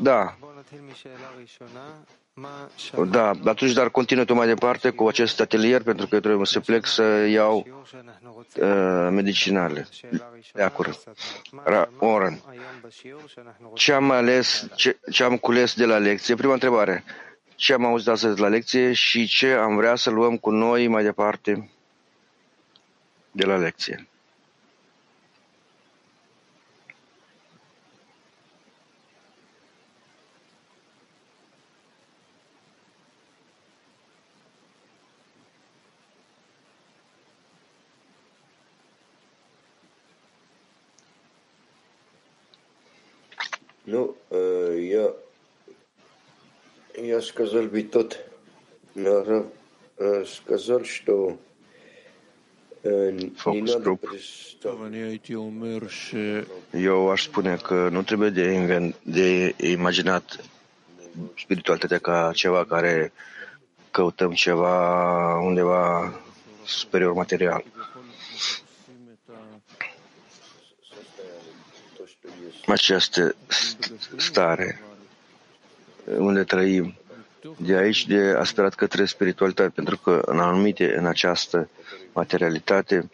[0.00, 0.36] Da.
[3.10, 6.60] Da, atunci, dar continui tu mai departe cu acest atelier, pentru că eu trebuie să
[6.60, 7.66] plec să iau
[8.60, 9.88] uh, medicinale.
[10.52, 11.02] De acord.
[11.98, 12.40] Oren,
[13.74, 16.34] ce am ales, ce, ce am cules de la lecție?
[16.34, 17.04] Prima întrebare.
[17.54, 21.02] Ce am auzit astăzi la lecție și ce am vrea să luăm cu noi mai
[21.02, 21.70] departe
[23.30, 24.08] de la lecție?
[47.15, 48.19] я сказал бы тот,
[48.95, 49.45] Рав
[50.27, 51.37] сказал, что
[52.83, 54.01] Focus Group.
[56.71, 60.43] Eu aș spune că nu trebuie de, invent, de imaginat
[61.37, 63.13] spiritualitatea ca ceva care
[63.91, 66.13] căutăm ceva undeva
[66.65, 67.63] superior material.
[72.71, 73.35] această
[74.17, 74.81] stare
[76.17, 76.95] unde trăim.
[77.57, 81.69] De aici de aspirat către spiritualitate, pentru că în anumite, în această
[82.13, 83.09] materialitate,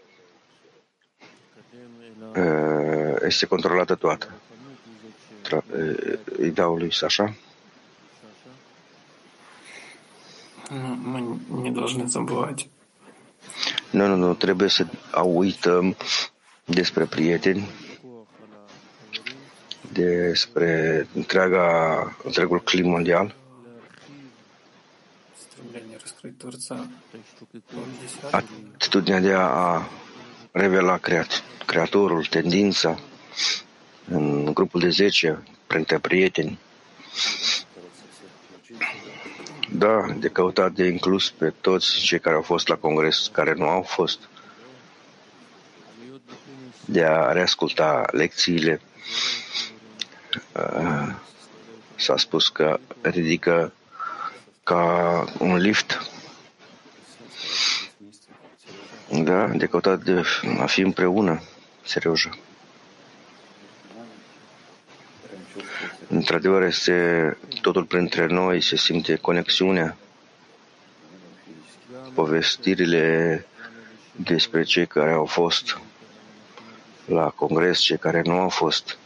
[3.25, 4.31] este controlată toată.
[6.37, 7.33] Îi dau lui Sasha.
[10.69, 12.67] Мы не должны забывать.
[13.91, 14.85] Nu, nu, nu, trebuie să
[15.23, 15.95] uităm
[16.65, 17.69] despre prieteni
[19.91, 23.35] despre întreaga, întregul clim mondial.
[28.30, 29.82] Atitudinea de a
[30.52, 32.98] revela creat, creatorul, tendința
[34.08, 36.58] în grupul de 10, printre prieteni.
[39.72, 43.68] Da, de căutat de inclus pe toți cei care au fost la congres, care nu
[43.68, 44.18] au fost,
[46.84, 48.80] de a reasculta lecțiile
[50.52, 51.14] Uh,
[51.96, 53.72] s-a spus că ridică
[54.62, 56.11] ca un lift.
[59.12, 60.22] Da, de căutat de
[60.58, 61.42] a fi împreună,
[61.84, 62.28] serios.
[66.08, 69.96] Într-adevăr, este totul printre noi, se simte conexiunea,
[72.14, 73.46] povestirile
[74.16, 75.78] despre cei care au fost
[77.04, 78.96] la congres, cei care nu au fost.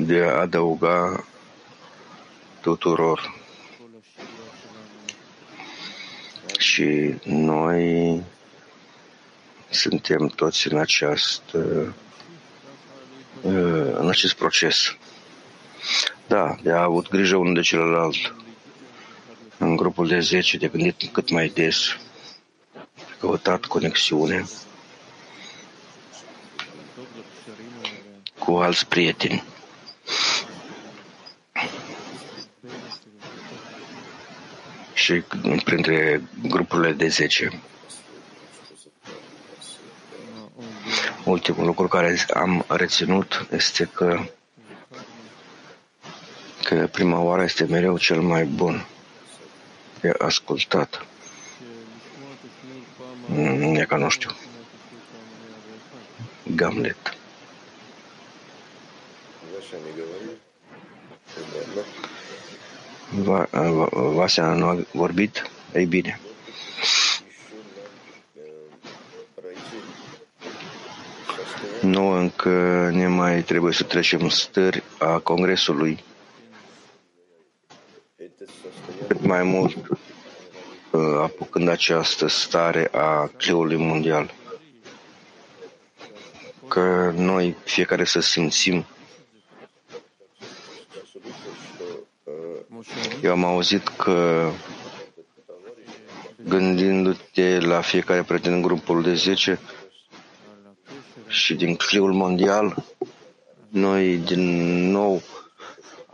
[0.00, 1.24] de a adăuga
[2.60, 3.34] tuturor.
[6.78, 8.22] Și noi
[9.70, 11.42] suntem toți în acest,
[13.92, 14.96] în acest proces.
[16.26, 18.34] Da, de a avut grijă unul de celălalt.
[19.58, 21.96] În grupul de 10, de gândit cât mai des,
[23.18, 24.44] căutat conexiune
[28.38, 29.44] cu alți prieteni.
[35.08, 35.24] Și
[35.64, 37.62] printre grupurile de 10.
[41.24, 44.20] Ultimul lucru care am reținut este că,
[46.62, 48.86] că prima oară este mereu cel mai bun
[50.00, 51.06] de ascultat.
[53.72, 54.30] E ca nu știu.
[56.54, 57.16] Gamlet.
[63.92, 65.50] Vasea nu a vorbit?
[65.74, 66.20] Ei bine.
[71.82, 72.50] Nu încă
[72.92, 76.04] ne mai trebuie să trecem stări a Congresului.
[79.08, 84.34] Cât mai mult uh, apucând această stare a cleului mondial.
[86.68, 88.84] Că noi fiecare să simțim
[93.22, 94.50] Eu am auzit că
[96.36, 99.60] gândindu-te la fiecare prieten în grupul de 10
[101.28, 102.84] și din cliul mondial,
[103.68, 104.40] noi din
[104.90, 105.22] nou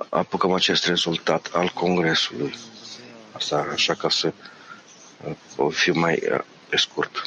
[0.09, 2.55] apucăm acest rezultat al Congresului.
[3.33, 4.33] Asta așa ca să
[5.56, 7.23] o fi mai uh, pe scurt.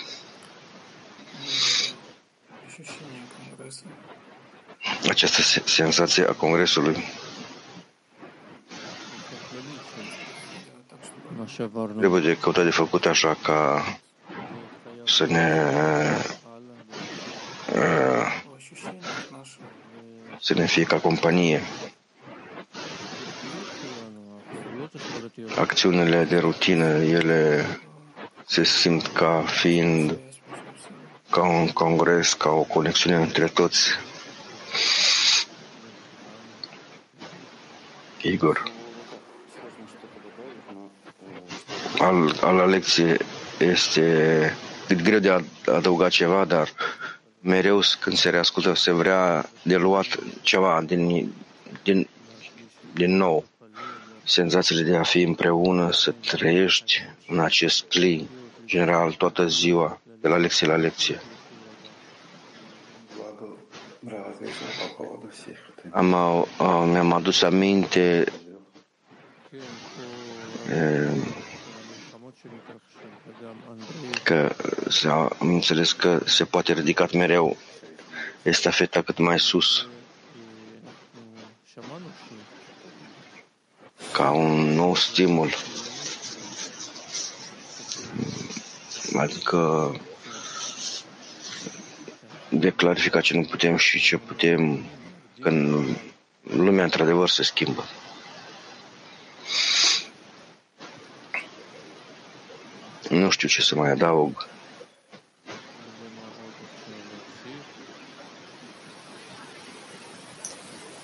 [5.10, 7.04] Această senzație a Congresului
[11.98, 13.84] Trebuie de căutat de făcut așa ca
[15.06, 15.72] să ne
[17.74, 18.46] uh,
[20.40, 21.62] să ne fie ca companie.
[25.56, 27.66] Acțiunile de rutină, ele
[28.46, 30.18] se simt ca fiind
[31.30, 33.90] ca un congres, ca o conexiune între toți.
[38.22, 38.76] Igor.
[41.98, 43.18] Al, al lecție
[43.60, 44.58] este
[45.04, 46.70] greu de adăugat ceva, dar
[47.42, 50.06] mereu când se reascultă se vrea de luat
[50.42, 51.34] ceva din,
[51.84, 52.08] din,
[52.94, 53.46] din nou.
[54.24, 58.28] Senzațiile de a fi împreună, să trăiești în acest cli
[58.66, 61.22] general toată ziua, de la lecție la lecție.
[65.90, 66.16] Am,
[66.90, 68.26] mi-am adus aminte
[74.28, 74.56] că
[75.10, 77.58] am înțeles că se poate ridica mereu
[78.44, 79.88] estafeta cât mai sus
[84.14, 85.50] ca un nou stimul
[89.18, 89.92] adică
[92.50, 94.84] de clarificat ce nu putem și ce putem
[95.40, 95.86] când
[96.42, 97.86] lumea într-adevăr se schimbă.
[103.09, 104.49] Nu știu ce să mai adaug.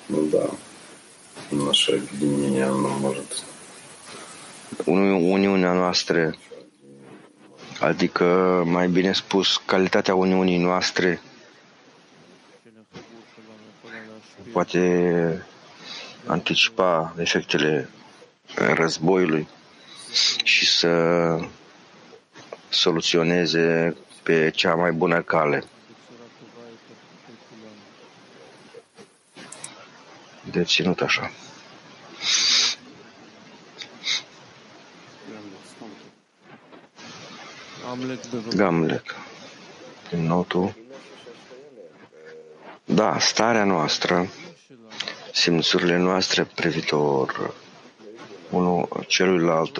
[0.06, 0.46] Ну да,
[1.50, 3.44] наше объединение, оно может...
[4.86, 6.34] Uniunea noastră,
[7.80, 8.24] adică,
[8.66, 11.20] mai bine spus, calitatea Uniunii noastre
[14.52, 15.46] poate
[16.26, 17.88] anticipa efectele
[18.54, 19.48] războiului
[20.42, 20.88] și să
[22.73, 25.63] soluționeze pe cea mai bună cale.
[30.51, 31.31] De ținut așa.
[38.55, 39.15] Gamlet.
[40.09, 40.75] Din nou tu.
[42.85, 44.27] Da, starea noastră,
[45.33, 47.53] simțurile noastre privitor
[48.49, 49.79] unul celuilalt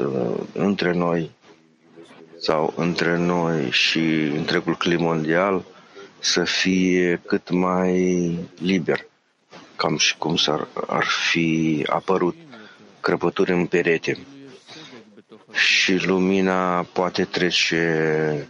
[0.54, 1.31] între noi
[2.44, 4.00] sau între noi și
[4.36, 5.66] întregul clim mondial
[6.19, 9.06] să fie cât mai liber,
[9.75, 12.36] cam și cum s-ar ar fi apărut
[13.00, 14.18] crăpături în perete.
[15.51, 18.48] Și lumina poate trece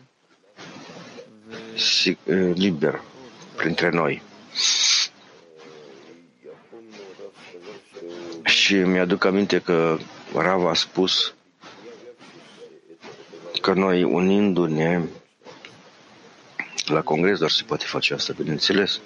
[2.53, 3.01] liber
[3.55, 4.21] printre noi.
[8.43, 9.97] Și mi-aduc aminte că
[10.35, 11.33] Rava a spus
[13.63, 15.01] că noi, unindu-ne
[16.85, 18.99] la congres, doar se poate face asta, bineînțeles.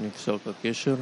[0.00, 0.98] Nixel Kakeshir.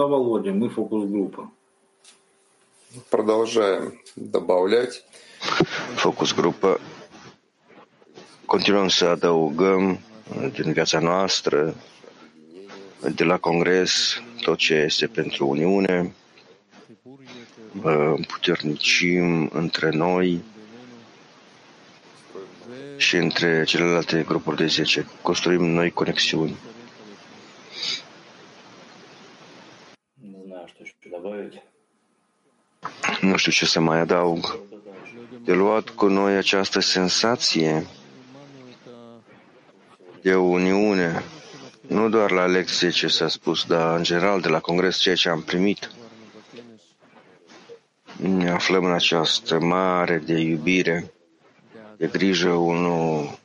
[0.00, 1.50] Тогда, Володя, мы фокус-группа.
[3.10, 5.04] Продолжаем добавлять.
[5.96, 6.80] Focus-grupă.
[8.46, 9.98] Continuăm să adăugăm
[10.52, 11.74] din viața noastră,
[13.14, 16.14] de la Congres, tot ce este pentru Uniune,
[18.26, 20.42] puternicim între noi
[22.96, 25.06] și între celelalte grupuri de 10.
[25.22, 26.56] Construim noi conexiuni.
[33.41, 34.59] Știu ce să mai adaug.
[35.43, 37.85] De luat cu noi această sensație
[40.21, 41.23] de uniune,
[41.87, 45.29] nu doar la lecție ce s-a spus, dar în general de la congres ceea ce
[45.29, 45.91] am primit.
[48.15, 51.13] Ne aflăm în această mare de iubire,
[51.97, 53.39] de grijă unul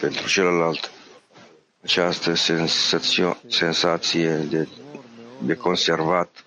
[0.00, 0.90] pentru celălalt.
[1.82, 2.34] Această
[3.48, 4.68] sensație de,
[5.38, 6.43] de conservat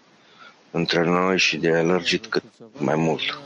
[0.77, 2.43] între noi și de alergit cât
[2.77, 3.39] mai mult.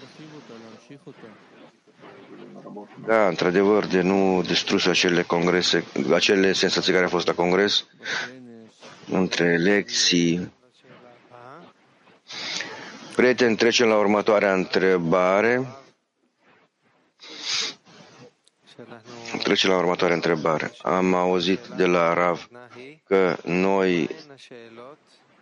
[3.06, 5.84] Da, într-adevăr, de nu distrus acele congrese,
[6.14, 7.86] acele sensații care au fost la congres,
[9.12, 10.52] între lecții.
[13.16, 15.68] Prieten, trecem la următoarea întrebare.
[19.44, 20.72] Trece la următoarea întrebare.
[20.82, 22.48] Am auzit de la Rav
[23.08, 24.10] că noi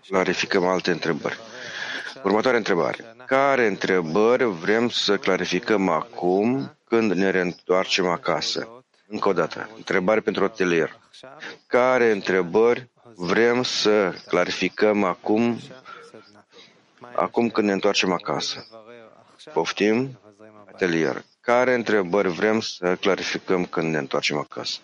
[0.10, 1.38] clarificăm alte întrebări.
[2.24, 3.16] Următoarea întrebare.
[3.26, 8.84] Care întrebări vrem să clarificăm acum când ne reîntoarcem acasă?
[9.08, 9.70] Încă o dată.
[9.76, 11.00] Întrebare pentru atelier.
[11.68, 15.60] Care întrebări vrem să clarificăm acum,
[17.16, 18.68] acum când ne întoarcem acasă?
[19.54, 20.20] Poftim?
[20.74, 21.24] Atelier.
[21.42, 24.80] Care întrebări vrem să clarificăm când ne întoarcem acasă?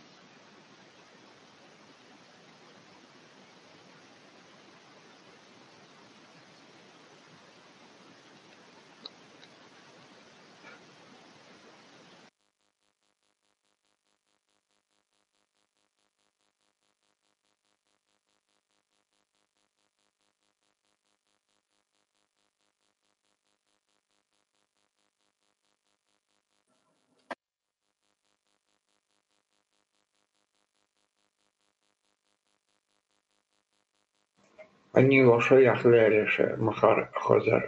[34.97, 37.59] אני לא שייך לאלה שמחר חוזר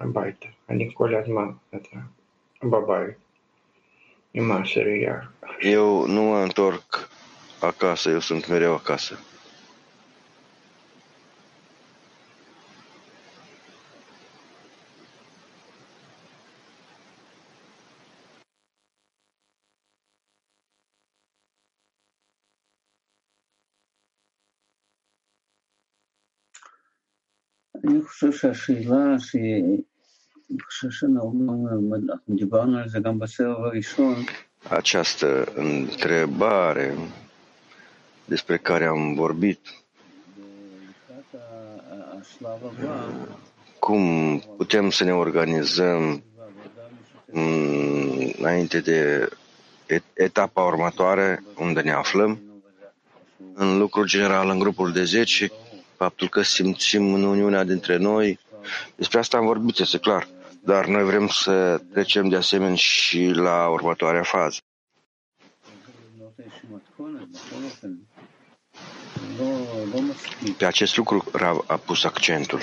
[0.00, 0.46] הביתה.
[0.68, 1.50] אני כל הזמן
[2.62, 3.16] בבית
[4.34, 5.20] עם העשירייה.
[5.60, 7.08] Eu nu mă întorc
[7.60, 9.18] acasă, eu sunt mereu acasă.
[28.38, 29.64] שהשאלה שהיא,
[30.50, 31.66] אני חושב שאנחנו
[32.28, 34.24] דיברנו על זה גם בסבב הראשון.
[34.70, 36.94] Această întrebare
[38.28, 39.60] despre care am vorbit,
[40.88, 43.06] לקראת ה- השלב הבא,
[43.78, 44.02] cum
[44.58, 49.28] putem să ne organizăm בעבודה משותפת mm, înainte de
[49.96, 52.40] et- etapa următoare unde ne aflăm,
[53.54, 55.50] în lucrul general, în grupul de 10,
[55.99, 58.39] faptul că simțim în uniunea dintre noi.
[58.95, 60.27] Despre asta am vorbit, este clar.
[60.63, 64.59] Dar noi vrem să trecem de asemenea și la următoarea fază.
[70.57, 71.23] Pe acest lucru
[71.67, 72.59] a pus accentul.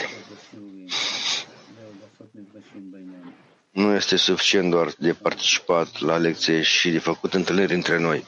[3.71, 8.25] Nu este suficient doar de participat la lecție și de făcut întâlniri între noi.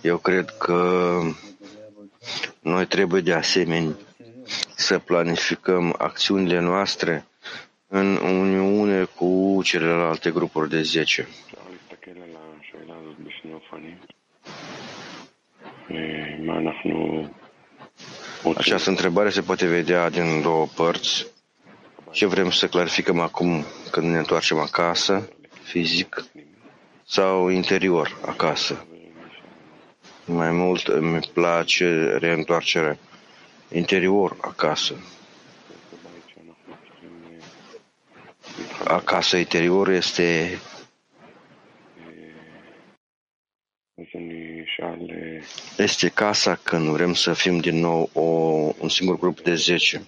[0.00, 1.18] Eu cred că
[2.60, 3.94] noi trebuie de asemenea
[4.80, 7.26] să planificăm acțiunile noastre
[7.88, 11.28] în uniune cu celelalte grupuri de 10.
[18.56, 21.26] Această întrebare se poate vedea din două părți.
[22.10, 25.28] Ce vrem să clarificăm acum când ne întoarcem acasă,
[25.62, 26.24] fizic
[27.06, 28.84] sau interior acasă?
[30.24, 32.98] Mai mult îmi place reîntoarcerea
[33.72, 34.94] interior acasă.
[38.84, 40.58] Acasă interior este
[45.76, 48.20] este casa când vrem să fim din nou o,
[48.78, 50.02] un singur grup de 10.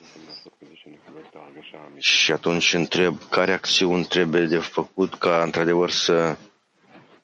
[1.98, 6.36] Și atunci întreb care acțiuni trebuie de făcut ca într-adevăr să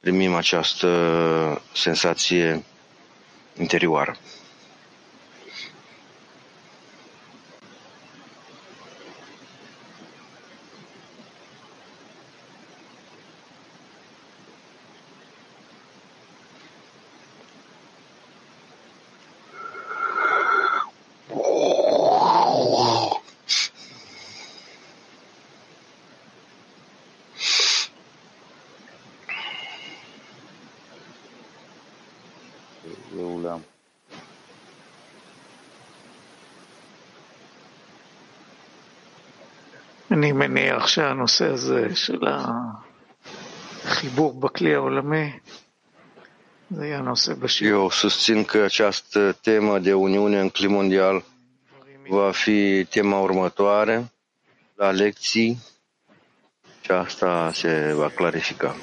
[0.01, 2.63] primim această sensație
[3.59, 4.17] interioară.
[40.98, 42.22] שהנושא הזה של
[43.84, 45.32] החיבור בכלי העולמי,
[46.70, 47.90] זה יהיה הנושא בשיעור.
[47.90, 51.24] Eu susțin că această temă de Uniune în clip mondial
[52.08, 54.12] va fi tema următoare
[54.76, 55.58] la lecții
[56.82, 58.76] și asta se va clarifica.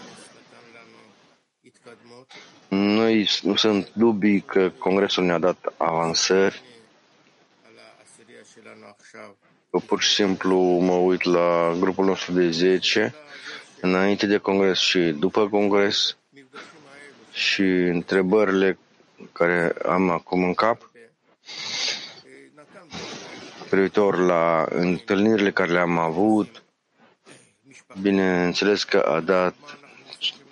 [2.68, 6.62] Noi nu sunt dubii că Congresul ne-a dat avansări,
[9.11, 9.43] că
[9.79, 13.13] pur și simplu mă uit la grupul nostru de 10
[13.82, 16.17] înainte de Congres și după Congres
[17.32, 18.77] și întrebările
[19.32, 20.89] care am acum în cap
[23.70, 26.63] privitor la întâlnirile care le-am avut,
[28.01, 29.55] bineînțeles că a dat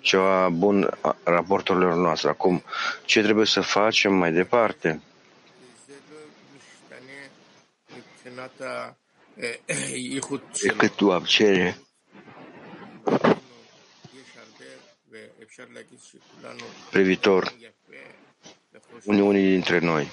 [0.00, 2.28] ceva bun a raporturilor noastre.
[2.28, 2.62] Acum,
[3.04, 5.00] ce trebuie să facem mai departe?
[10.62, 11.78] Decât doar cere
[16.90, 17.52] privitor
[19.04, 20.08] uniunii dintre noi.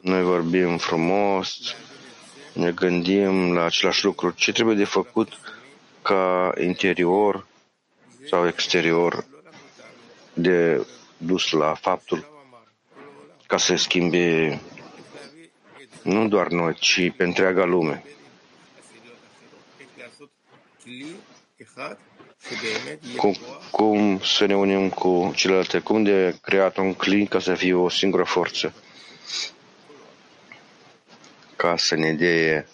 [0.00, 1.74] Noi vorbim frumos,
[2.52, 4.30] ne gândim la același lucru.
[4.30, 5.32] Ce trebuie de făcut
[6.02, 7.46] ca interior
[8.28, 9.24] sau exterior
[10.32, 12.28] de dus la faptul
[13.46, 14.60] ca să schimbe
[16.02, 18.04] nu doar noi, ci pe întreaga lume.
[23.16, 23.36] Cum,
[23.70, 25.78] cum să ne unim cu celelalte?
[25.78, 28.74] Cum de creat un clin ca să fie o singură forță?
[31.56, 32.66] Ca să ne dea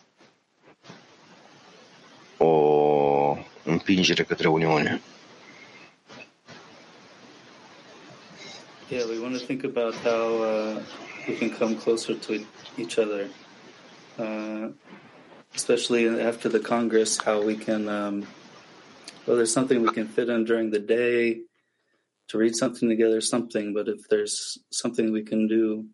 [2.37, 5.01] o împingere către Uniune.
[8.89, 10.81] Yeah, we want to think about how uh,
[11.28, 12.46] we can come closer to
[12.78, 13.30] each other,
[14.18, 14.70] uh,
[15.56, 18.28] especially after the Congress, how we can, um,
[19.26, 21.42] well, there's something we can fit in during the day
[22.30, 25.86] to read something together, something, but if there's something we can do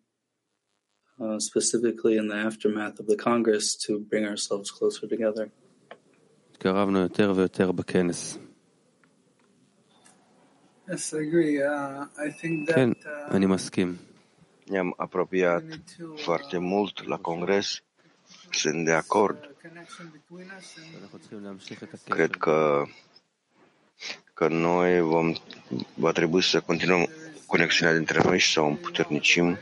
[1.20, 5.50] uh, specifically in the aftermath of the Congress to bring ourselves closer together.
[6.52, 8.38] התקרבנו יותר ויותר בכנס.
[10.88, 11.60] Yes, I agree.
[11.62, 13.96] Uh, I think that כן, uh, אני מסכים.
[14.65, 15.63] Ne-am apropiat
[16.15, 17.81] foarte mult la congres.
[18.51, 19.55] Sunt de acord.
[22.07, 22.83] Cred că,
[24.33, 25.33] că noi vom,
[25.93, 27.09] va trebui să continuăm
[27.45, 29.57] conexiunea dintre noi și să o împuternicim.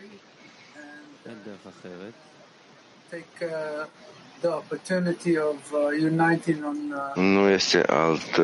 [7.16, 8.36] Nu este alt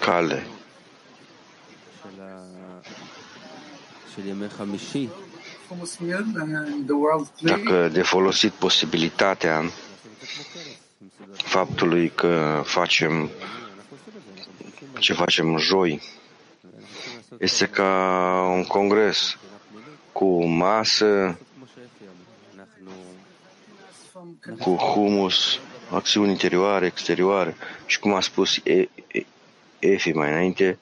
[0.00, 0.46] cale
[7.40, 9.62] dacă de folosit posibilitatea
[11.32, 13.30] faptului că facem
[14.98, 16.02] ce facem joi,
[17.38, 19.38] este ca un congres
[20.12, 21.38] cu masă,
[24.60, 27.56] cu humus, acțiuni interioare, exterioare.
[27.86, 29.26] Și cum a spus e e
[29.78, 30.78] Efi mai înainte,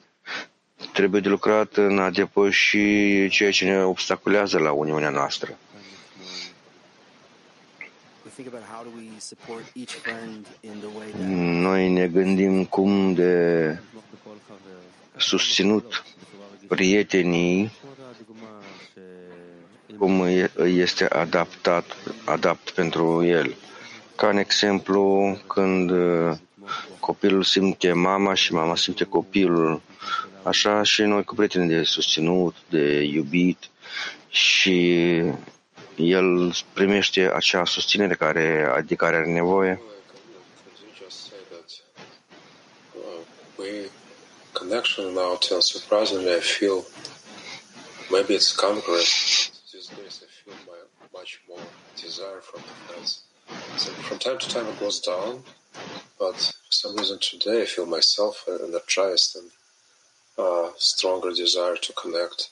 [0.97, 2.77] Trebuie de lucrat în a depăși
[3.29, 5.57] ceea ce ne obstaculează la Uniunea noastră.
[11.67, 13.79] Noi ne gândim cum de
[15.17, 16.03] susținut
[16.67, 17.71] prietenii,
[19.97, 20.23] cum
[20.65, 23.55] este adaptat, adapt pentru el.
[24.15, 25.91] Ca în exemplu, când
[26.99, 29.81] copilul simte mama și mama simte copilul,
[30.43, 33.69] așa și noi cu prietenii de susținut, de iubit
[34.29, 35.17] și
[35.95, 39.81] el primește acea susținere care, de care are nevoie.
[40.63, 41.69] Could you just say that
[42.95, 43.19] uh,
[43.57, 43.89] we
[44.53, 46.77] connection now till surprisingly I feel
[48.11, 49.11] maybe it's Congress.
[49.73, 50.79] These days I feel my,
[51.19, 51.65] much more
[51.95, 53.09] desire from the friends.
[53.77, 55.43] So from time to time it goes down,
[56.19, 58.35] but for some reason today I feel myself
[58.67, 59.49] energized and
[60.38, 60.42] uh,
[60.78, 62.48] stronger desire to connect.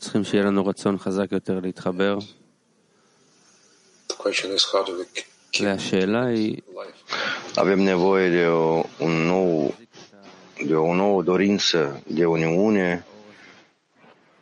[0.00, 2.18] צריכים שיהיה לנו רצון חזק יותר להתחבר.
[4.08, 5.22] The question is how do we k-
[5.52, 7.14] keep והשאלה היא, life?
[7.56, 9.74] Avem nevoie de o, un nou,
[10.66, 13.04] de o nouă dorință de uniune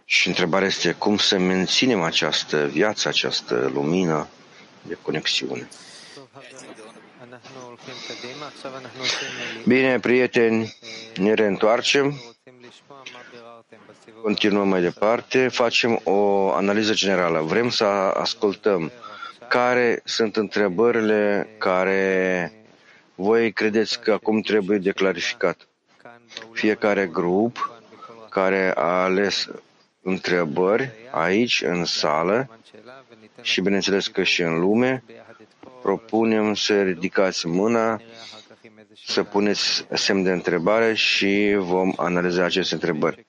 [0.04, 4.28] și întrebarea este cum să menținem această viață, această lumină
[4.82, 5.68] de conexiune.
[7.28, 9.28] אנחנו הולכים קדימה, עכשיו אנחנו עושים
[9.66, 10.76] Bine, prieteni,
[11.24, 12.20] ne reîntoarcem,
[14.21, 17.39] Continuăm mai departe, facem o analiză generală.
[17.39, 18.91] Vrem să ascultăm
[19.49, 22.51] care sunt întrebările care
[23.15, 25.67] voi credeți că acum trebuie de clarificat.
[26.51, 27.81] Fiecare grup
[28.29, 29.47] care a ales
[30.01, 32.59] întrebări aici, în sală,
[33.41, 35.03] și bineînțeles că și în lume,
[35.81, 38.01] propunem să ridicați mâna
[39.05, 43.25] să puneți semn de întrebare și vom analiza aceste întrebări.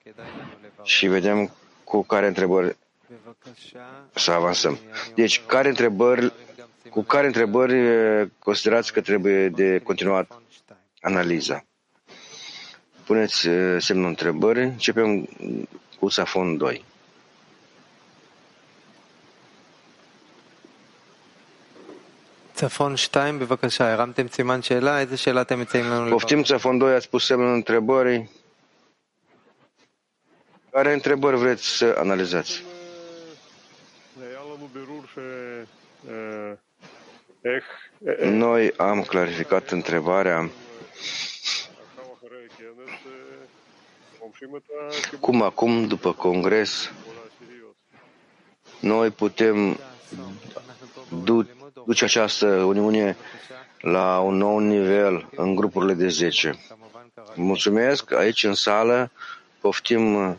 [0.83, 1.51] Și vedem
[1.83, 2.77] cu care întrebări
[4.13, 4.77] să avansăm.
[5.15, 6.33] Deci, care întrebări,
[6.89, 10.41] cu care întrebări eh, considerați că trebuie de continuat
[11.01, 11.65] analiza?
[13.05, 14.63] Puneți eh, semnul întrebării.
[14.63, 15.29] Începem
[15.99, 16.83] cu Safon 2.
[26.09, 28.29] Poftim, Țafon 2, ați pus semnul întrebării.
[30.71, 32.63] Care întrebări vreți să analizați?
[38.23, 40.49] Noi am clarificat întrebarea
[45.19, 46.91] cum acum, după congres,
[48.79, 49.79] noi putem
[51.85, 53.17] duce această Uniune
[53.81, 56.59] la un nou nivel în grupurile de 10.
[57.35, 59.11] Mulțumesc, aici în sală
[59.59, 60.35] poftim uh,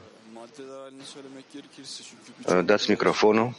[2.64, 3.54] dați microfonul.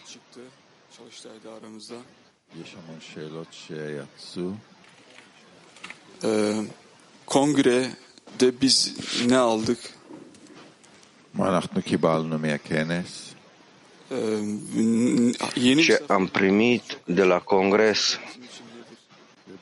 [6.22, 6.66] Uh,
[7.24, 7.98] congre
[8.38, 8.94] de biz
[9.28, 9.80] ne aldık?
[11.34, 13.36] ما نحن كيبالنا من الكنس
[14.11, 16.87] n- yeni bir Ce am primit
[17.19, 18.03] de la congres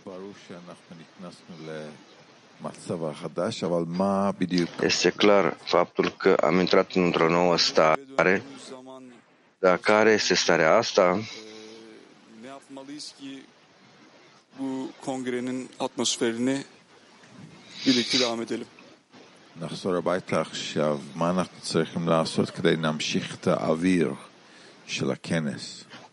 [0.06, 1.54] ברור שאנחנו נכנסנו
[2.60, 4.70] למצב החדש, אבל מה בדיוק?
[4.82, 9.02] este clar faptul că am intrat într-o nouă stare, zaman
[9.58, 11.20] dar care este starea asta?
[12.42, 13.42] ne yapmalıyız ki
[14.58, 16.56] bu kongrenin atmosferini
[17.84, 18.66] birlikte devam edelim.
[19.60, 24.27] נחזור הביתה עכשיו, מה אנחנו צריכים לעשות כדי להמשיך את האוויר של הכנס?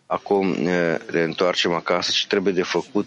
[0.07, 3.07] Acum ne reîntoarcem acasă ce trebuie de făcut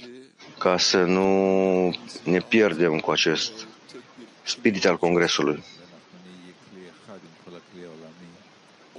[0.57, 3.67] ca să nu ne pierdem cu acest
[4.43, 5.63] spirit al congresului.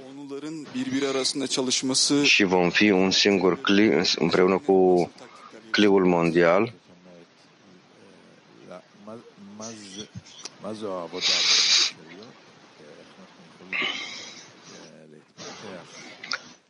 [0.09, 5.11] Onların birbiri arasında çalışması Și vom fi un singur cli împreună cu
[5.71, 6.73] cliul mondial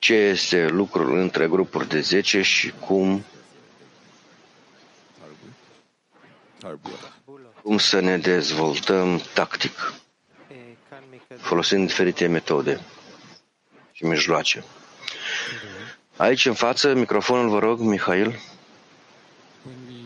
[0.01, 3.25] ce este lucrul între grupuri de 10 și cum,
[6.59, 7.13] תרבות.
[7.63, 9.93] cum să ne dezvoltăm tactic,
[11.37, 12.81] folosind diferite metode
[13.93, 14.65] și mijloace.
[16.17, 18.27] Aici în față, microfonul vă rog, Mihail.
[19.67, 20.05] Wenn wir,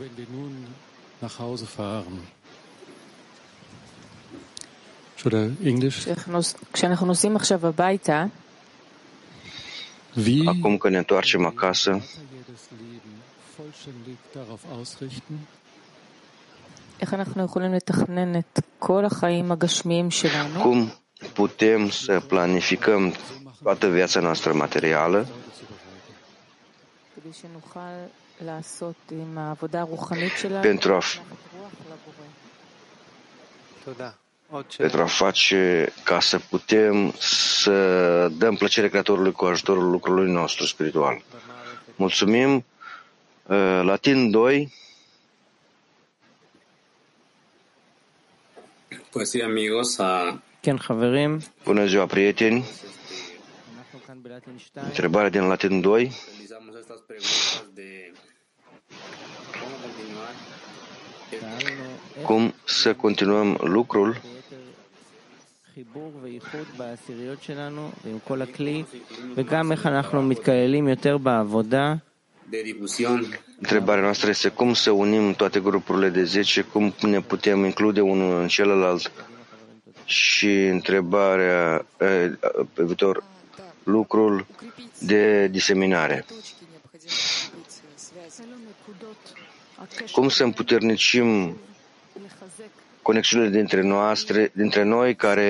[0.00, 0.52] wenn wir nun
[1.18, 2.18] nach Hause fahren.
[5.24, 5.98] Oder Englisch?
[6.04, 8.45] כשאנחנו- כשאנחנו נוסעים עכשיו הביתה, Wie
[10.45, 12.01] Acum când ne întoarcem acasă,
[20.61, 20.93] cum
[21.33, 23.13] putem să planificăm
[23.63, 25.27] toată viața noastră materială?
[30.61, 30.99] Pentru a
[34.77, 41.21] pentru a face ca să putem să dăm plăcere Creatorului cu ajutorul lucrului nostru spiritual.
[41.95, 42.65] Mulțumim!
[43.43, 44.73] Uh, Latin 2.
[51.63, 52.65] Bună ziua, prieteni!
[54.73, 56.11] Întrebare din Latin 2.
[62.23, 64.21] Cum să continuăm lucrul
[72.49, 73.39] de difusión.
[73.59, 78.41] Întrebarea noastră este cum să unim toate grupurile de 10, cum ne putem include unul
[78.41, 79.11] în celălalt?
[80.05, 82.31] Și întrebarea eh,
[82.73, 83.23] pe viitor,
[83.83, 84.45] lucrul
[84.99, 86.25] de diseminare.
[90.11, 91.57] Cum să împuternicim
[93.07, 95.49] conexiunile dintre, noastre, dintre noi care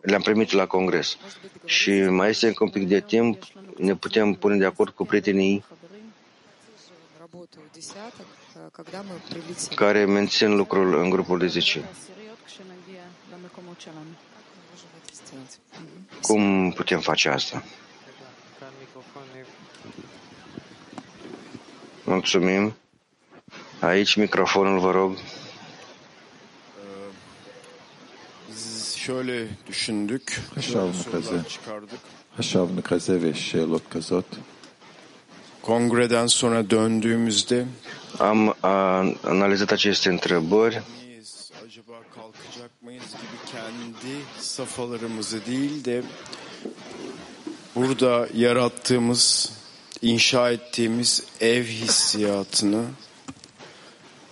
[0.00, 1.16] le-am primit la congres.
[1.64, 3.42] Și mai este încă un pic de timp,
[3.76, 5.64] ne putem pune de acord cu prietenii
[9.74, 11.84] care mențin lucrul în grupul de 10.
[16.20, 17.64] Cum putem face asta?
[22.04, 22.74] Mulțumim.
[23.80, 25.16] Aici microfonul, vă rog.
[29.06, 30.40] Şöyle düşündük.
[30.54, 31.40] Haşavını kaze.
[32.36, 34.24] Haşavını kaze ve şeylot kazot.
[35.62, 37.66] Congreden sonra döndüğümüzde
[38.18, 40.80] am a, analizat aceste întrebări
[41.66, 46.02] acaba kalkacak mıyız gibi kendi safhalarımızı değil de
[47.74, 49.52] burada yarattığımız,
[50.02, 52.84] inşa ettiğimiz ev hissiyatını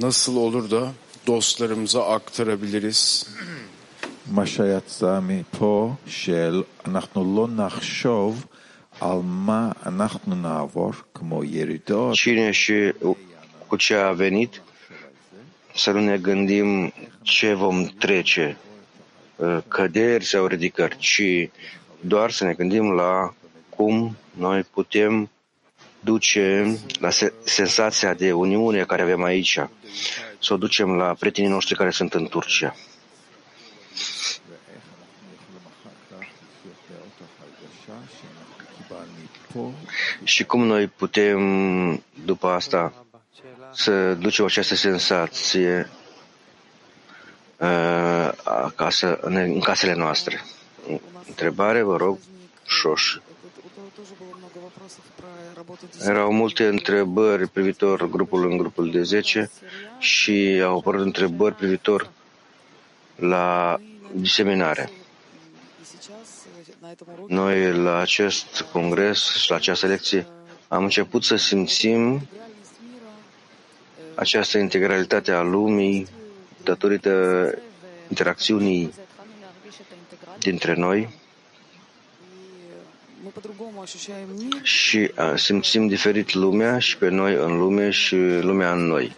[0.00, 0.92] nasıl olur da
[1.26, 3.26] dostlarımıza aktarabiliriz?
[4.31, 8.45] מה שיצא מפה של אנחנו לא נחשוב
[12.13, 12.93] cine și
[13.67, 14.61] cu ce a venit,
[15.75, 18.57] să nu ne gândim ce vom trece,
[19.35, 21.49] uh, căderi sau ridicări, ci
[21.99, 23.33] doar să ne gândim la
[23.69, 25.29] cum noi putem
[25.99, 27.09] duce la
[27.43, 29.59] sensația de uniune care avem aici,
[30.39, 32.75] să o ducem la prietenii noștri care sunt în Turcia.
[40.24, 41.40] Și cum noi putem,
[42.24, 43.04] după asta,
[43.72, 45.90] să ducem această sensație
[47.56, 50.40] uh, acasă, în, în casele noastre?
[51.26, 52.18] Întrebare, vă rog,
[52.66, 53.16] Șoș.
[56.06, 59.50] Erau multe întrebări privitor grupul în grupul de 10
[59.98, 62.10] și au apărut întrebări privitor
[63.22, 63.78] la
[64.12, 64.90] diseminare.
[67.26, 70.26] Noi la acest congres și la această lecție
[70.68, 72.28] am început să simțim
[74.14, 76.06] această integralitate a lumii
[76.62, 77.10] datorită
[78.08, 78.94] interacțiunii
[80.38, 81.20] dintre noi
[84.62, 89.14] și simțim diferit lumea și pe noi în lume și lumea în noi.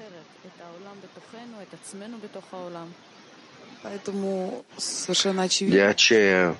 [5.58, 6.56] De aceea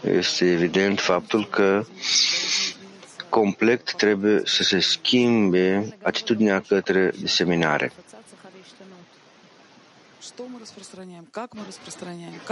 [0.00, 1.84] este evident faptul că
[3.28, 7.92] complet trebuie să se schimbe atitudinea către diseminare.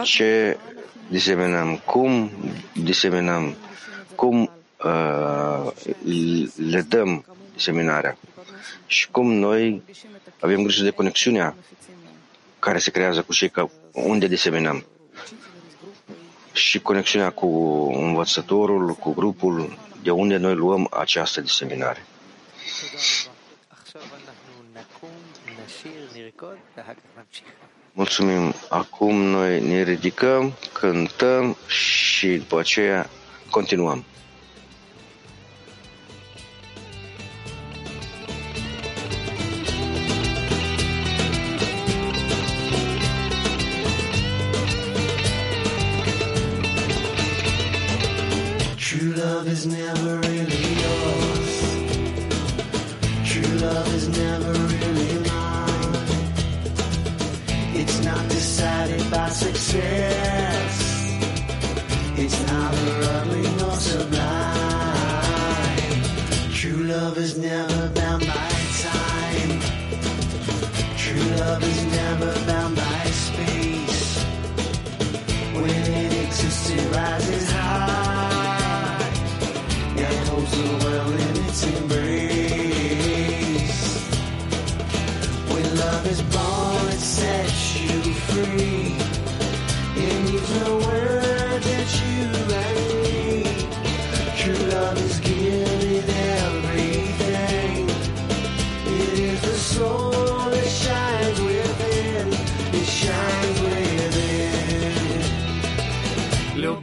[0.03, 0.59] Ce
[1.09, 1.77] diseminăm?
[1.77, 2.31] Cum
[2.75, 3.55] diseminăm?
[4.15, 4.51] Cum
[4.85, 5.73] uh,
[6.57, 8.17] le dăm diseminarea?
[8.87, 9.83] Și cum noi
[10.41, 11.57] avem grijă de conexiunea
[12.59, 14.85] care se creează cu cei ca unde diseminăm?
[16.53, 17.47] Și conexiunea cu
[17.95, 22.07] învățătorul, cu grupul, de unde noi luăm această diseminare.
[27.93, 28.55] Mulțumim.
[28.69, 33.11] Acum noi ne ridicăm, cântăm și după aceea
[33.51, 34.05] continuăm.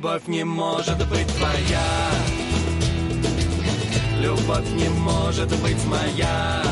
[0.09, 2.09] Любовь не может быть твоя.
[4.19, 6.63] Любовь не может быть моя.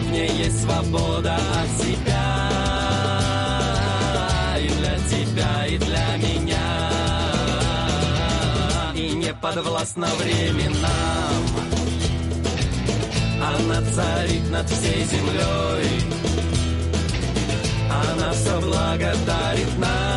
[0.00, 2.48] В ней есть свобода от себя.
[4.60, 6.90] И для тебя, и для меня.
[8.94, 11.42] И не подвластна временам.
[13.42, 16.12] Она царит над всей землей.
[17.90, 20.11] Она все благодарит нам,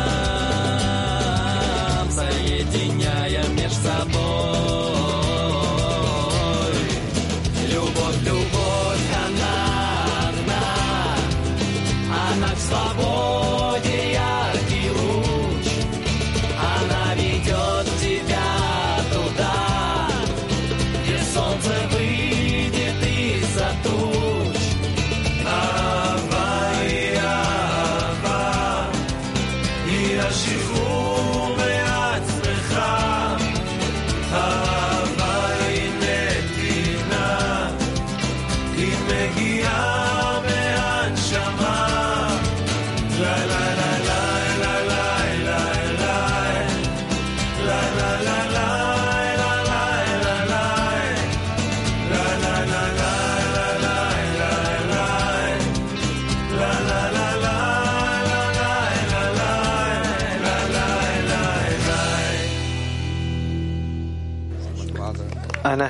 [2.72, 4.06] соединяя меж собой.
[7.68, 10.64] Любовь, любовь, она одна,
[12.30, 13.45] она к свободе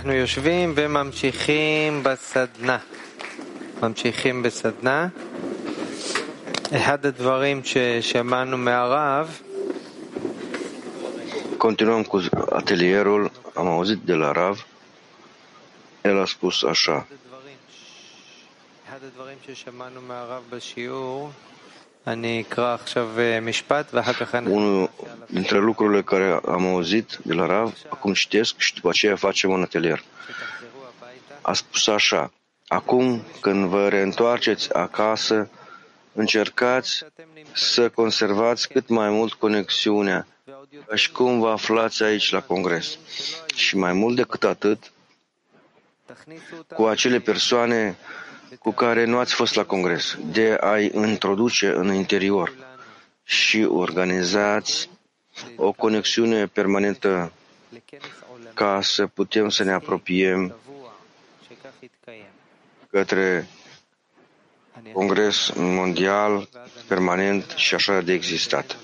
[0.06, 2.78] אנחנו יושבים וממשיכים בסדנה.
[3.82, 5.08] ממשיכים בסדנה.
[6.76, 9.40] אחד הדברים ששמענו מהרב,
[11.58, 12.18] Continuăm cu
[12.52, 13.30] atelierul.
[13.54, 14.66] Am auzit de la Rav.
[16.02, 17.06] El a spus așa.
[24.50, 24.90] Unul
[25.26, 29.62] dintre lucrurile care am auzit de la Rav, acum citesc și după aceea facem un
[29.62, 30.02] atelier.
[31.40, 32.32] A spus așa,
[32.66, 35.48] acum când vă reîntoarceți acasă,
[36.12, 37.04] încercați
[37.52, 40.26] să conservați cât mai mult conexiunea,
[40.86, 42.98] ca și cum vă aflați aici la congres.
[43.54, 44.92] Și mai mult decât atât,
[46.74, 47.96] cu acele persoane
[48.58, 52.52] cu care nu ați fost la congres, de a-i introduce în interior
[53.24, 54.90] și organizați
[55.56, 57.32] o conexiune permanentă
[58.54, 60.56] ca să putem să ne apropiem
[62.90, 63.48] către
[64.92, 66.48] congres mondial
[66.88, 68.76] permanent și așa de existat.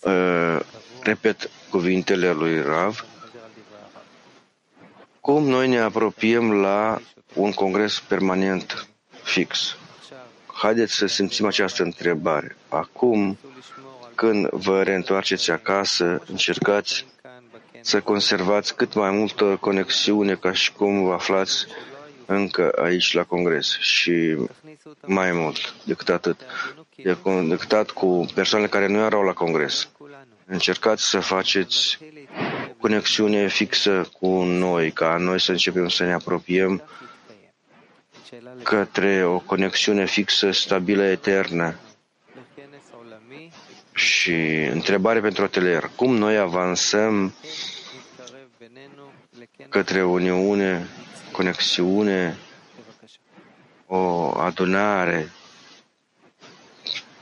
[0.00, 0.60] Uh,
[1.02, 3.04] Repet cuvintele lui Rav.
[5.20, 7.00] Cum noi ne apropiem la
[7.34, 8.88] un congres permanent
[9.22, 9.76] fix?
[10.46, 12.56] Haideți să simțim această întrebare.
[12.68, 13.38] Acum,
[14.14, 17.06] când vă reîntoarceți acasă, încercați
[17.80, 21.66] să conservați cât mai multă conexiune ca și cum vă aflați
[22.26, 24.36] încă aici la congres și
[25.06, 26.40] mai mult decât atât,
[27.48, 29.88] decât atât cu persoanele care nu erau la congres.
[30.46, 31.98] Încercați să faceți
[32.70, 36.82] o conexiune fixă cu noi, ca noi să începem să ne apropiem
[38.62, 41.78] către o conexiune fixă, stabilă, eternă.
[43.94, 44.34] Și
[44.72, 45.90] întrebare pentru atelier.
[45.96, 47.34] Cum noi avansăm
[49.68, 50.86] către Uniune,
[51.32, 52.36] conexiune,
[53.86, 55.30] o adunare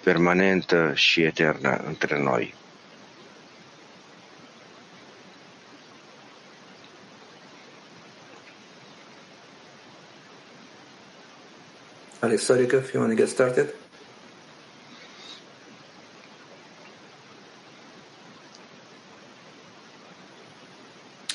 [0.02, 2.54] permanentă și eternă între noi?
[12.20, 13.72] Alex Sorika, if you want to get started.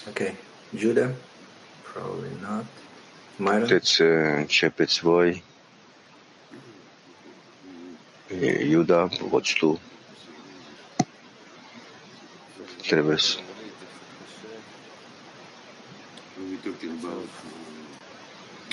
[0.09, 0.35] Okay,
[0.75, 1.13] Judah,
[1.83, 2.65] probably not.
[3.39, 5.43] Myron, Puteți să începeți voi.
[8.67, 9.79] Iuda, poți tu.
[12.87, 13.37] Trebuie să...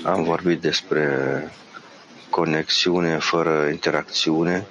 [0.05, 1.51] Am vorbit despre
[2.40, 4.66] conexiune fără interacțiune.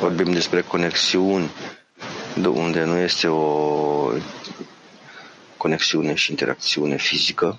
[0.00, 1.50] Vorbim despre conexiuni
[2.40, 4.12] de unde nu este o
[5.56, 7.58] conexiune și interacțiune fizică.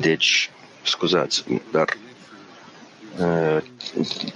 [0.00, 0.50] Deci,
[0.82, 1.96] scuzați, dar
[3.18, 3.62] uh,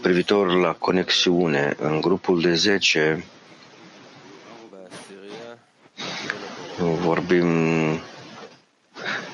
[0.00, 3.24] privitor la conexiune, în grupul de 10
[7.06, 7.50] vorbim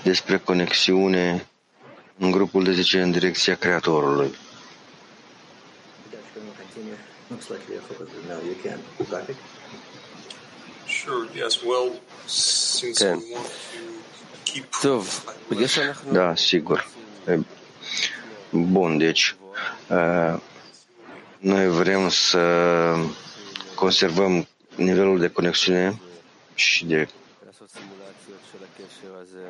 [0.02, 1.46] despre conexiune
[2.18, 4.34] în grupul de 10 în direcția Creatorului.
[16.12, 16.88] Da, sigur.
[18.50, 19.34] Bun, deci
[21.38, 22.40] noi vrem să
[23.74, 26.00] conservăm nivelul de conexiune
[26.54, 27.08] și de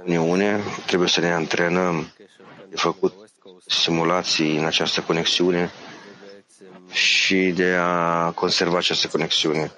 [0.05, 0.61] uniune.
[0.87, 2.13] Trebuie să ne antrenăm
[2.69, 3.15] de făcut
[3.67, 5.71] simulații în această conexiune
[6.91, 9.73] și de a conserva această conexiune.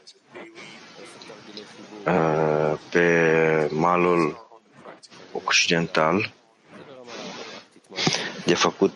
[2.06, 4.48] Uh, Pe malul
[5.32, 6.32] occidental
[8.44, 8.92] de făcut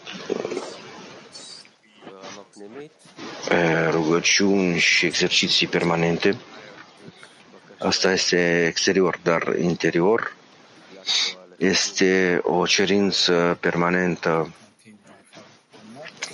[3.50, 6.36] uh, rugăciuni și exerciții permanente.
[7.78, 10.36] Asta este exterior, dar interior
[11.56, 14.52] este o cerință permanentă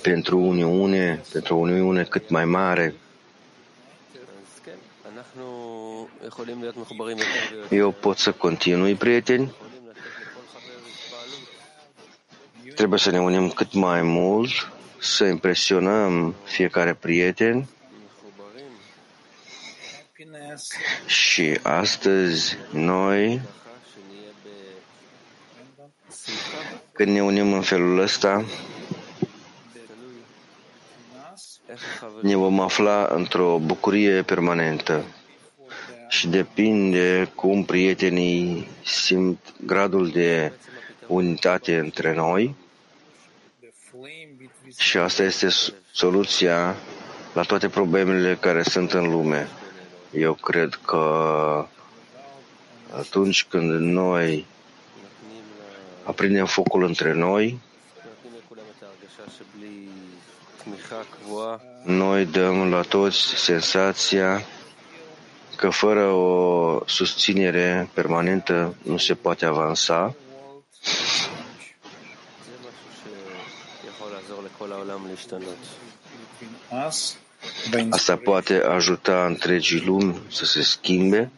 [0.01, 2.95] pentru Uniune, pentru Uniune cât mai mare.
[7.69, 9.53] Eu pot să continui, prieteni.
[12.75, 17.67] Trebuie să ne unim cât mai mult, să impresionăm fiecare prieten
[21.05, 23.41] și astăzi noi,
[26.91, 28.45] când ne unim în felul ăsta,
[32.21, 35.03] ne vom afla într-o bucurie permanentă
[36.09, 40.51] și depinde cum prietenii simt gradul de
[41.07, 42.55] unitate între noi
[44.77, 45.47] și asta este
[45.91, 46.75] soluția
[47.33, 49.47] la toate problemele care sunt în lume.
[50.17, 51.67] Eu cred că
[52.97, 54.45] atunci când noi
[56.03, 57.59] aprindem focul între noi,
[61.83, 64.41] noi dăm la toți senzația
[65.55, 70.15] că fără o susținere permanentă nu se poate avansa.
[77.89, 81.31] Asta poate ajuta întregii lumi să se schimbe.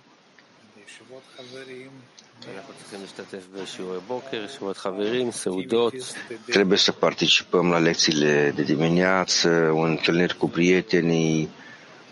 [6.46, 11.50] Trebuie să participăm la lecțiile de dimineață, întâlniri cu prietenii,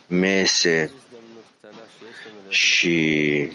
[0.07, 0.91] mese
[2.49, 3.49] și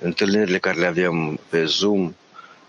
[0.00, 2.14] întâlnirile care le avem pe Zoom,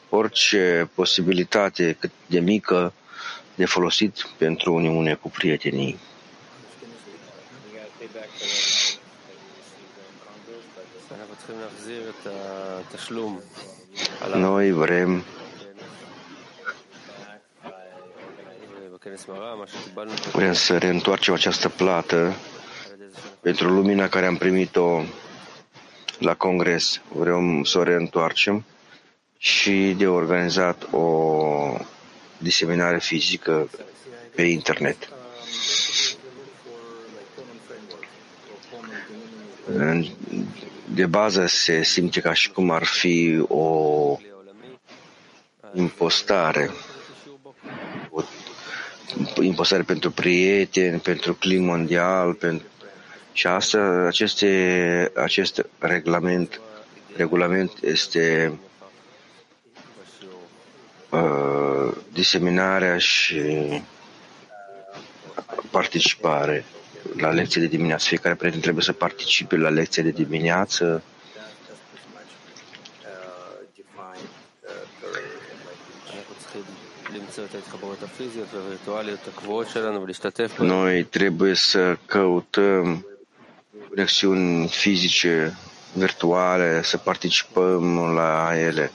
[0.10, 2.94] orice posibilitate cât de mică
[3.56, 6.00] de folosit pentru uniune cu prietenii.
[14.36, 15.24] Noi vrem
[20.32, 22.36] vrem să reîntoarcem această plată
[23.42, 25.04] pentru lumina care am primit-o
[26.20, 27.02] la congres.
[27.08, 28.66] Vrem să o reîntoarcem
[29.38, 31.78] și de organizat o
[32.38, 33.70] diseminare fizică
[34.36, 35.10] pe internet.
[40.86, 44.18] De bază se simte ca și cum ar fi o
[45.74, 46.70] impostare,
[49.36, 52.68] o impostare pentru prieteni, pentru clip mondial, pentru
[53.40, 56.62] și asta, aceste, acest regulament,
[57.16, 58.54] regulament este
[61.10, 63.42] uh, diseminarea și
[65.72, 66.66] participare
[67.18, 68.06] la lecții de dimineață.
[68.08, 71.04] Fiecare prieten trebuie să participe la lecția de dimineață.
[80.58, 83.06] Noi trebuie să căutăm
[83.90, 85.58] conexiuni fizice,
[85.94, 88.92] virtuale, să participăm la ele.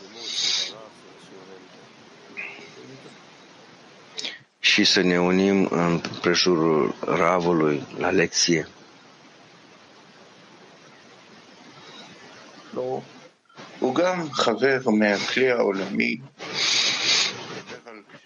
[4.75, 8.69] Și să ne unim în prejurul ravului la lecție.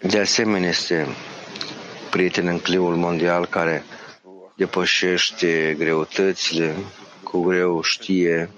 [0.01, 1.07] De asemenea, este
[2.09, 3.83] prieten în cliul mondial care
[4.55, 6.75] depășește greutățile,
[7.23, 8.49] cu greu știe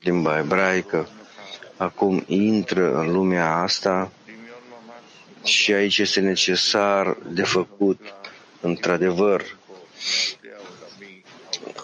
[0.00, 1.08] limba ebraică,
[1.76, 4.10] acum intră în lumea asta
[5.46, 8.00] și aici este necesar de făcut,
[8.60, 9.44] într-adevăr,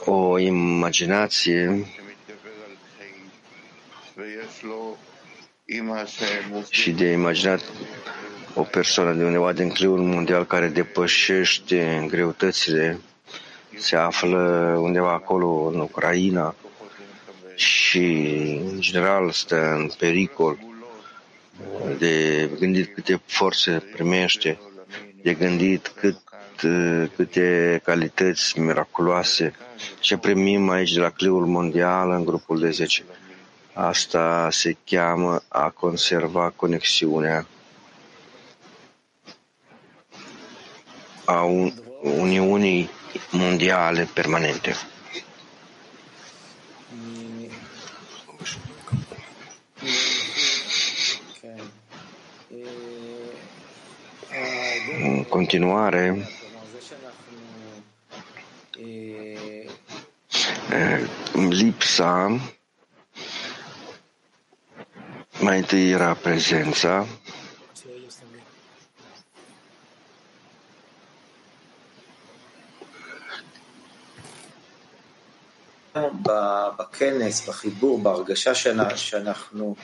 [0.04, 1.86] o imaginație.
[6.68, 7.60] Și de imaginat
[8.54, 13.00] o persoană de undeva din cliul mondial care depășește greutățile,
[13.76, 14.38] se află
[14.80, 16.54] undeva acolo în Ucraina
[17.54, 18.06] și,
[18.72, 20.58] în general, stă în pericol
[21.98, 24.58] de gândit câte forțe primește,
[25.22, 26.18] de gândit cât,
[27.16, 29.54] câte calități miraculoase
[30.00, 33.04] ce primim aici de la Cliul Mondial în grupul de 10.
[33.72, 37.46] Asta se cheamă a conserva conexiunea
[41.24, 42.90] a un, Uniunii
[43.30, 44.74] Mondiale permanente.
[55.03, 56.27] În continuare,
[61.33, 62.39] lipsa
[65.41, 67.05] mai întâi era prezența
[76.77, 79.75] בכנס, בחיבור, בהרגשה שאנחנו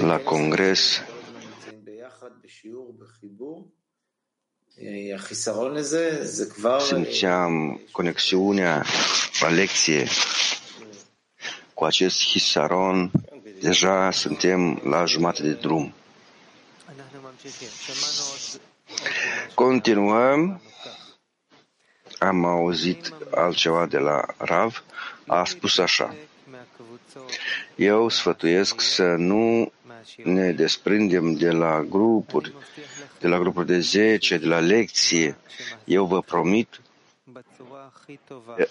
[0.00, 1.00] la congres
[6.79, 8.85] simțeam conexiunea
[9.39, 10.07] la lecție
[11.73, 13.11] cu acest hisaron,
[13.61, 15.93] deja suntem la jumătate de drum.
[19.53, 20.61] Continuăm.
[22.19, 24.83] Am auzit altceva de la Rav.
[25.27, 26.15] A spus așa.
[27.75, 29.71] Eu sfătuiesc să nu
[30.23, 32.53] ne desprindem de la grupuri,
[33.19, 35.37] de la grupuri de 10, de la lecție.
[35.83, 36.81] Eu vă promit,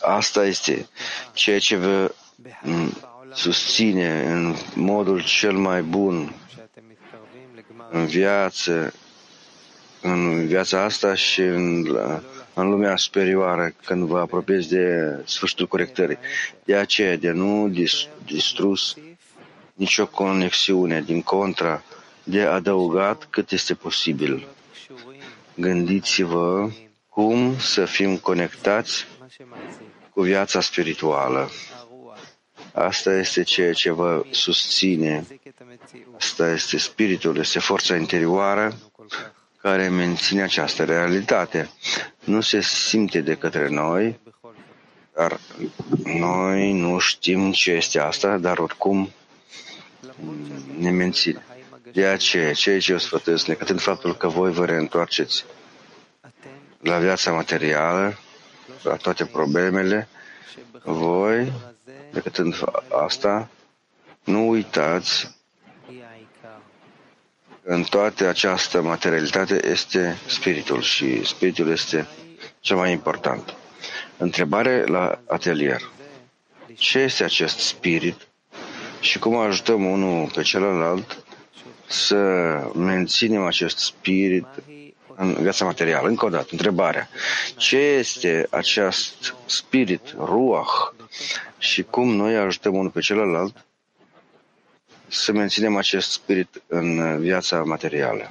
[0.01, 0.89] asta este
[1.33, 2.15] ceea ce vă
[2.63, 2.93] mm,
[3.35, 6.35] susține în modul cel mai bun
[7.91, 8.93] în viață,
[10.01, 11.87] în viața asta și în,
[12.55, 16.19] în lumea superioară când vă apropiați de sfârșitul corectării.
[16.65, 18.97] De aceea, de nu dis, distrus
[19.75, 21.83] nicio conexiune, din contra,
[22.23, 24.47] de adăugat cât este posibil.
[25.55, 26.71] Gândiți-vă
[27.09, 29.07] cum să fim conectați
[30.11, 31.51] cu viața spirituală.
[32.73, 35.27] Asta este ceea ce vă susține.
[36.17, 38.79] Asta este spiritul, este forța interioară
[39.63, 41.71] care menține această realitate.
[42.25, 44.21] Nu se simte de către noi,
[45.15, 45.41] dar
[46.05, 49.11] noi nu știm ce este asta, dar oricum
[50.79, 51.45] ne menține.
[51.93, 55.45] De aceea, ceea ce eu sfătuiesc, necătând faptul că voi vă reîntoarceți
[56.81, 58.19] la viața materială,
[58.83, 60.09] la toate problemele,
[60.83, 61.53] voi,
[62.13, 62.55] decâtând
[63.05, 63.49] asta,
[64.25, 65.41] nu uitați
[67.65, 72.07] în toată această materialitate este spiritul și spiritul este
[72.61, 73.55] cel mai important.
[74.17, 75.91] Întrebare la atelier.
[76.75, 78.17] Ce este acest spirit
[79.01, 81.25] și cum ajutăm unul pe celălalt
[81.87, 82.17] să
[82.75, 84.47] menținem acest spirit
[85.17, 86.09] în viața materială?
[86.09, 87.09] Încă o dată, întrebarea.
[87.57, 90.93] Ce este acest spirit, ruach,
[91.59, 93.65] și cum noi ajutăm unul pe celălalt
[95.13, 98.31] să menținem acest spirit în viața materială.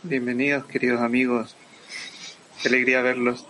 [0.00, 1.54] Bienvenidos, queridos amigos.
[2.60, 3.46] Qué alegría verlos.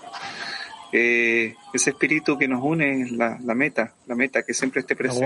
[0.93, 4.95] Eh, ese espíritu que nos une es la, la meta, la meta que siempre esté
[4.95, 5.24] presente.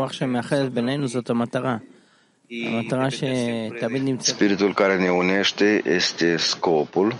[4.17, 7.15] Spiritul care ne unește este scopul,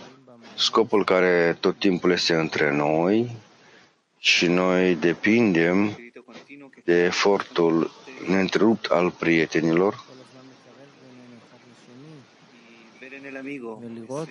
[0.55, 3.36] scopul care tot timpul este între noi
[4.20, 5.99] și noi depindem
[6.84, 7.91] de efortul
[8.28, 10.09] neîntrerupt al prietenilor
[13.82, 14.30] ולראות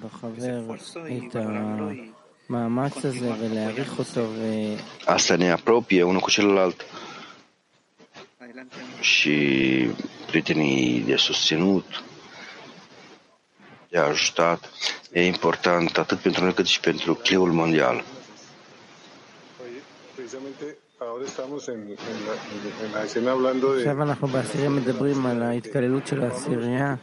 [0.00, 0.60] בחבר
[1.16, 1.36] את
[2.50, 4.40] המאמץ הזה ולהעריך אותו ו...
[5.06, 6.84] Asta ne apropie unul cu celălalt
[8.99, 9.35] și
[10.25, 12.03] prietenii de susținut,
[13.89, 14.71] de ajutat,
[15.11, 18.03] e important atât pentru noi cât și pentru cliul mondial.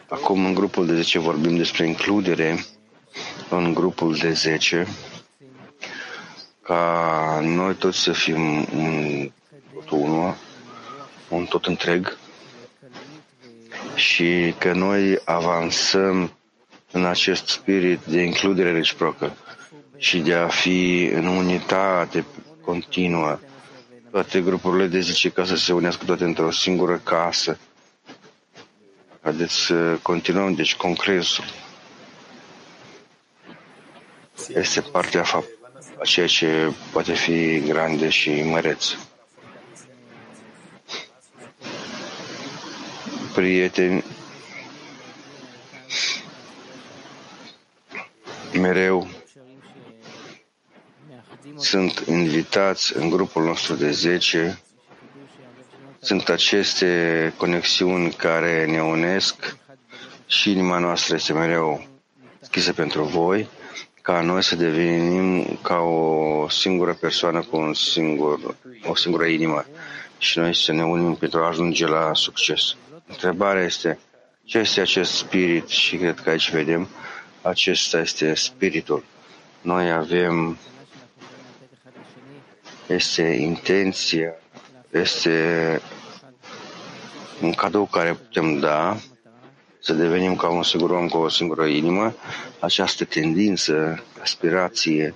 [0.09, 2.65] Acum în grupul de 10 vorbim despre includere
[3.51, 4.87] în grupul de 10
[6.63, 9.31] ca noi toți să fim un,
[9.91, 10.35] unul
[11.35, 12.17] un tot întreg
[13.95, 16.33] și că noi avansăm
[16.91, 19.37] în acest spirit de includere reciprocă
[19.97, 22.25] și de a fi în unitate
[22.61, 23.39] continuă
[24.11, 27.59] toate grupurile de zice ca să se unească toate într-o singură casă.
[29.23, 31.45] Haideți să continuăm, deci congresul
[34.49, 35.49] este partea fapt,
[35.99, 38.95] a ceea ce poate fi grande și măreț.
[43.35, 44.05] Prieteni,
[48.53, 49.09] mereu
[51.57, 54.59] sunt invitați în grupul nostru de 10.
[56.01, 59.57] Sunt aceste conexiuni care ne unesc
[60.27, 61.87] și inima noastră este mereu
[62.39, 63.49] deschisă pentru voi,
[64.03, 69.65] ca noi să devenim ca o singură persoană cu un singur, o singură inimă
[70.19, 72.77] și noi să ne unim pentru a ajunge la succes.
[73.07, 73.99] Întrebarea este,
[74.45, 75.69] ce este acest spirit?
[75.69, 76.89] Și cred că aici vedem,
[77.43, 79.05] acesta este spiritul.
[79.61, 80.59] Noi avem
[82.87, 84.35] este intenția,
[84.91, 85.81] este
[87.41, 88.97] un cadou care putem da,
[89.79, 92.15] să devenim ca un singur om cu o singură inimă,
[92.59, 95.15] această tendință, aspirație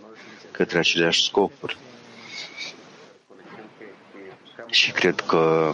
[0.51, 1.77] către aceleași scopuri.
[4.67, 5.73] Și cred că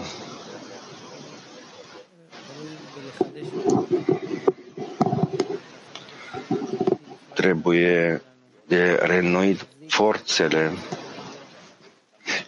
[7.35, 8.23] trebuie
[8.67, 10.73] de reînnoit forțele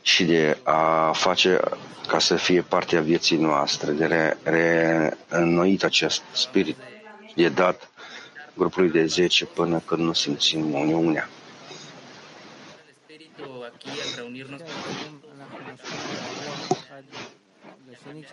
[0.02, 1.60] și de a face
[2.06, 4.36] ca să fie parte a vieții noastre, de re-
[5.28, 6.76] reînnoit acest spirit
[7.28, 7.90] și de dat
[8.54, 11.28] grupului de 10 până când nu simțim uniunea.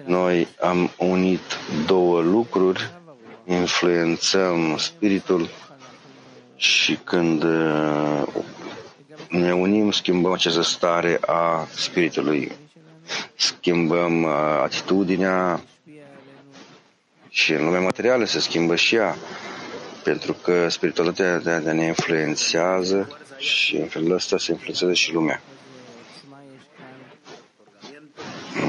[0.05, 1.41] Noi am unit
[1.85, 2.91] două lucruri,
[3.45, 5.49] influențăm spiritul
[6.55, 8.23] și când uh,
[9.29, 12.51] ne unim, schimbăm această stare a spiritului,
[13.35, 14.31] schimbăm uh,
[14.63, 15.61] atitudinea
[17.29, 19.15] și în lumea materială se schimbă și ea,
[20.03, 25.41] pentru că spiritualitatea ne influențează și în felul ăsta se influențează și lumea.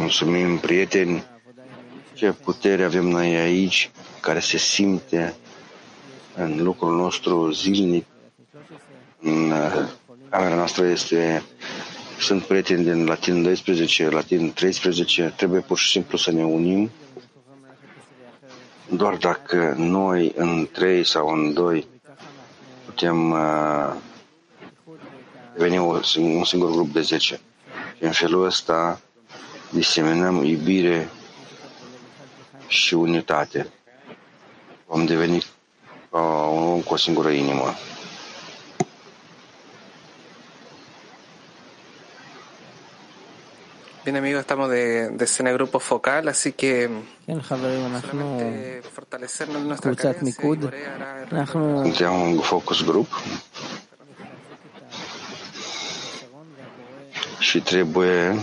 [0.04, 1.24] Mulțumim, prieteni,
[2.12, 3.90] ce putere avem noi aici,
[4.20, 5.34] care se simte
[6.36, 8.04] în lucrul nostru zilnic.
[9.20, 9.88] În uh,
[10.30, 11.42] camera noastră este,
[12.18, 16.90] sunt prieteni din Latin 12, Latin 13, trebuie pur și simplu să ne unim.
[18.90, 21.86] Doar dacă noi în trei sau în doi
[22.84, 23.94] putem uh,
[25.56, 27.24] veni un singur grup de 10.
[27.24, 27.40] Și
[28.04, 29.00] în felul ăsta
[29.74, 31.08] diseminăm iubire
[32.66, 33.66] și unitate.
[34.86, 35.44] Vom deveni
[36.10, 36.18] ca
[36.52, 37.74] un om cu o singură inimă.
[44.04, 46.90] Bien amigos, estamos de, de escena grupo focal, así que
[47.48, 50.42] solamente fortalecernos en nuestra cadencia
[51.82, 53.08] Suntem un focus group
[57.38, 58.36] și trebuie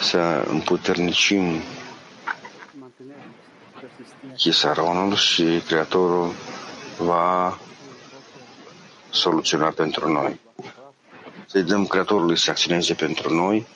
[0.00, 1.60] să împuternicim
[4.36, 6.32] chisaronul și Creatorul
[6.98, 7.58] va
[9.10, 10.40] soluționa pentru noi.
[11.46, 13.66] Să-i dăm Creatorului să acționeze pentru noi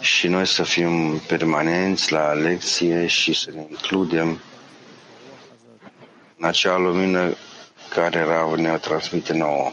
[0.00, 4.38] și noi să fim permanenți la lecție și să ne includem
[6.38, 7.34] în acea lumină
[7.94, 9.72] care Rav ne transmite nouă.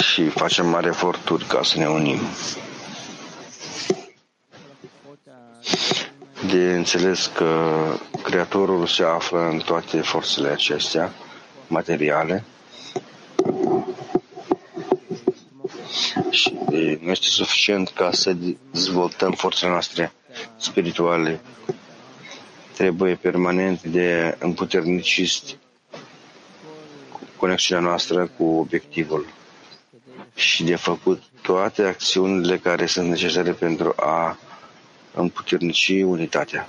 [0.00, 2.20] Și facem mari eforturi ca să ne unim.
[6.48, 7.72] De înțeles că
[8.22, 11.12] Creatorul se află în toate forțele acestea
[11.66, 12.44] materiale
[16.30, 16.54] și
[17.00, 18.32] nu este suficient ca să
[18.72, 20.12] dezvoltăm forțele noastre
[20.56, 21.40] spirituale.
[22.76, 25.56] Trebuie permanent de împuternicist
[27.36, 29.26] conexiunea noastră cu obiectivul
[30.35, 34.37] și de făcut toate acțiunile care sunt necesare pentru a
[35.13, 36.67] împuternici unitatea.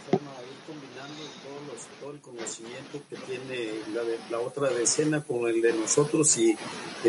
[2.01, 3.59] todo el conocimiento que tiene
[3.97, 6.57] la, de- la otra decena con el de nosotros y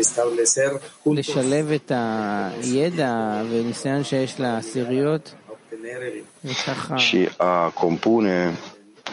[0.04, 0.70] establecer
[1.02, 8.58] juntos לשלב את הידע וניסיון שיש לעשיריות, obtener el, וככה și a compune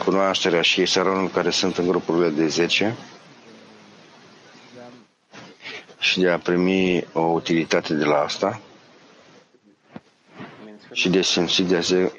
[0.05, 2.95] cunoașterea și saronul care sunt în grupurile de 10
[6.03, 8.61] și de a primi o utilitate de la asta
[10.92, 11.66] și de simțit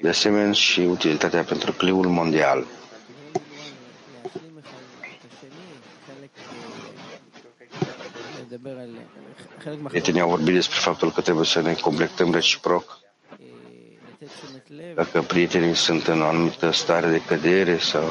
[0.02, 2.66] de asemenea și utilitatea pentru cliul mondial.
[9.88, 13.00] Prietenii au vorbit despre faptul că trebuie să ne completăm reciproc.
[14.96, 18.04] Dacă prietenii sunt în o anumită stare de cădere sau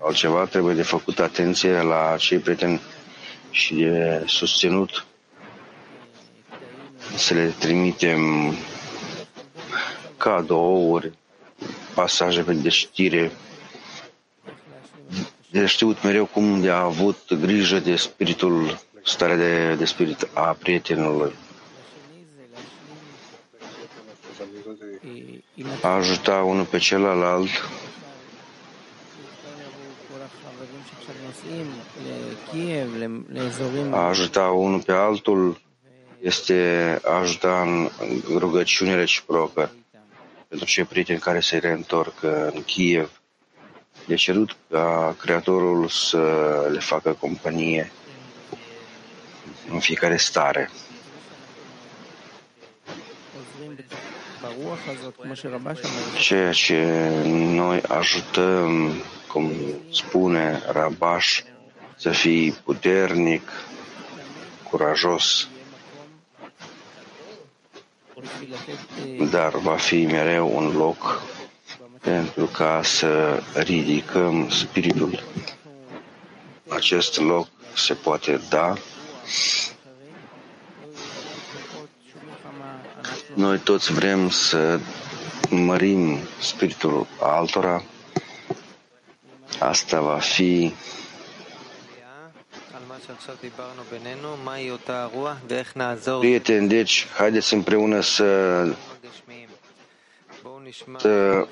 [0.00, 2.80] altceva, trebuie de făcut atenție la cei prieteni
[3.50, 5.04] și de susținut
[7.16, 8.54] să le trimitem
[10.16, 11.12] cadouri,
[11.94, 13.32] pasaje de știre,
[15.50, 20.56] de știut mereu cum de a avut grijă de spiritul, starea de, de spirit a
[20.58, 21.32] prietenului,
[25.82, 27.48] a ajuta unul pe celălalt,
[33.90, 35.60] a ajuta unul pe altul
[36.20, 37.90] este a ajuta în
[38.38, 39.70] rugăciune reciprocă
[40.48, 43.20] pentru cei prieteni care se reîntorc uh, în Kiev.
[44.06, 46.18] Deci De cerut ca Creatorul să
[46.72, 47.92] le facă companie
[49.72, 50.70] în fiecare stare.
[56.18, 58.92] Ceea ce noi ajutăm,
[59.28, 59.52] cum
[59.90, 61.40] spune Rabash,
[62.00, 63.50] să fii puternic,
[64.70, 65.48] curajos,
[69.30, 71.22] dar va fi mereu un loc
[72.00, 75.24] pentru ca să ridicăm spiritul.
[76.68, 78.74] Acest loc se poate da.
[83.34, 84.80] Noi toți vrem să
[85.50, 87.82] mărim spiritul altora.
[89.58, 90.72] Asta va fi
[96.20, 96.68] prieteni.
[96.68, 98.62] Deci, haideți împreună să,
[100.98, 101.46] să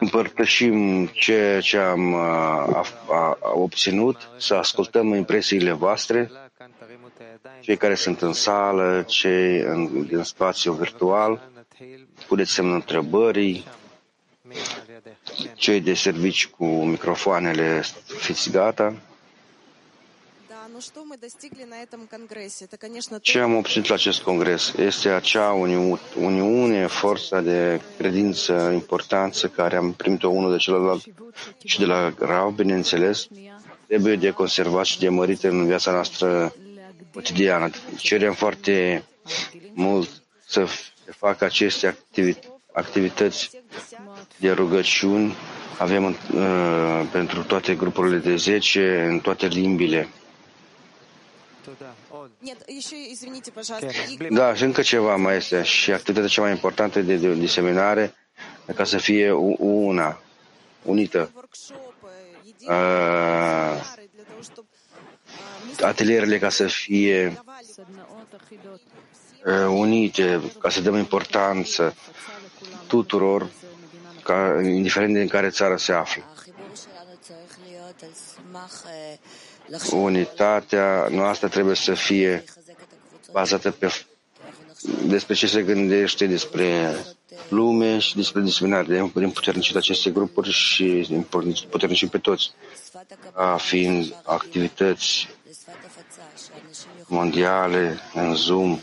[0.00, 6.30] împărtășim ce, ce am a, a, a obținut, să ascultăm impresiile voastre,
[7.60, 11.50] cei care sunt în sală, cei în, din spațiu virtual,
[12.26, 13.64] puneți semnul întrebării,
[15.54, 17.82] cei de servici cu microfoanele,
[18.18, 18.94] fiți gata.
[23.22, 29.76] Ce am obținut la acest congres este acea uniu- uniune, forța de credință, importanță care
[29.76, 31.04] am primit-o unul de celălalt
[31.64, 33.28] și de la Rau, bineînțeles,
[33.86, 36.54] trebuie de conservat și de mărit în viața noastră
[37.14, 37.70] cotidiană.
[37.96, 39.04] Cerem foarte
[39.72, 40.08] mult
[40.46, 40.64] să
[41.04, 42.38] se facă aceste activi-
[42.72, 43.50] activități
[44.36, 45.34] de rugăciuni.
[45.78, 50.08] Avem uh, pentru toate grupurile de 10 în toate limbile.
[54.30, 55.62] Da, și încă ceva mai este.
[55.62, 58.14] Și activitatea cea mai importantă de, de diseminare
[58.74, 60.20] ca să fie u- una,
[60.82, 61.30] unită.
[62.68, 63.82] Uh,
[65.80, 67.42] atelierele ca să fie
[69.44, 71.94] uh, unite, ca să dăm importanță
[72.86, 73.50] tuturor,
[74.22, 76.22] ca, indiferent din care țară se află.
[79.92, 82.44] Unitatea noastră trebuie să fie
[83.32, 83.92] bazată pe
[85.06, 86.96] despre ce se gândește despre
[87.48, 88.86] lume și despre diseminare.
[88.86, 92.50] De împuternicit aceste grupuri și împuternicit pe toți,
[93.34, 95.28] ca fiind activități
[97.06, 98.78] mondiale în Zoom,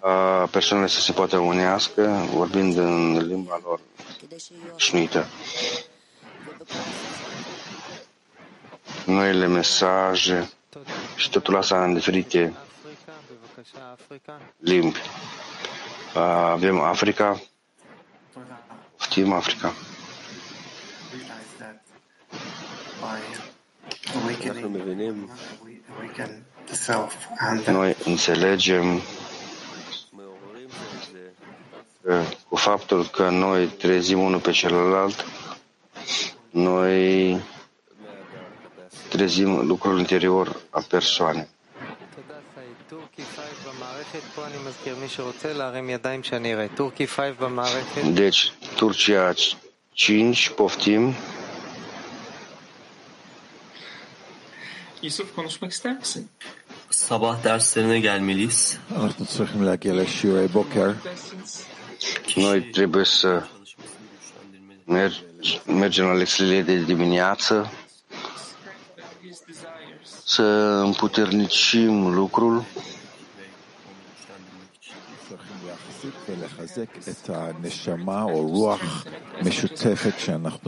[0.00, 3.80] a persoanele să se poată unească vorbind în limba lor
[4.76, 5.26] șnuită
[9.06, 10.50] noile mesaje
[11.16, 12.52] și totul asta în diferite
[14.58, 15.00] limbi.
[16.52, 17.40] Avem Africa,
[19.00, 19.72] știm Africa.
[27.66, 29.00] Noi înțelegem
[32.48, 35.24] cu faptul că noi trezim unul pe celălalt
[36.56, 37.36] noi
[39.08, 41.46] trezim lucrul interior a persoanei.
[48.12, 49.34] Deci, Turcia
[49.94, 51.14] 5, poftim.
[55.00, 56.28] Yusuf konuşmak ister misin?
[56.88, 58.80] Sabah derslerine gelmeliyiz.
[62.36, 63.46] Noi trebuie să
[65.66, 67.72] mergem la lecțiile de dimineață,
[70.24, 70.42] să
[70.84, 72.64] împuternicim lucrul.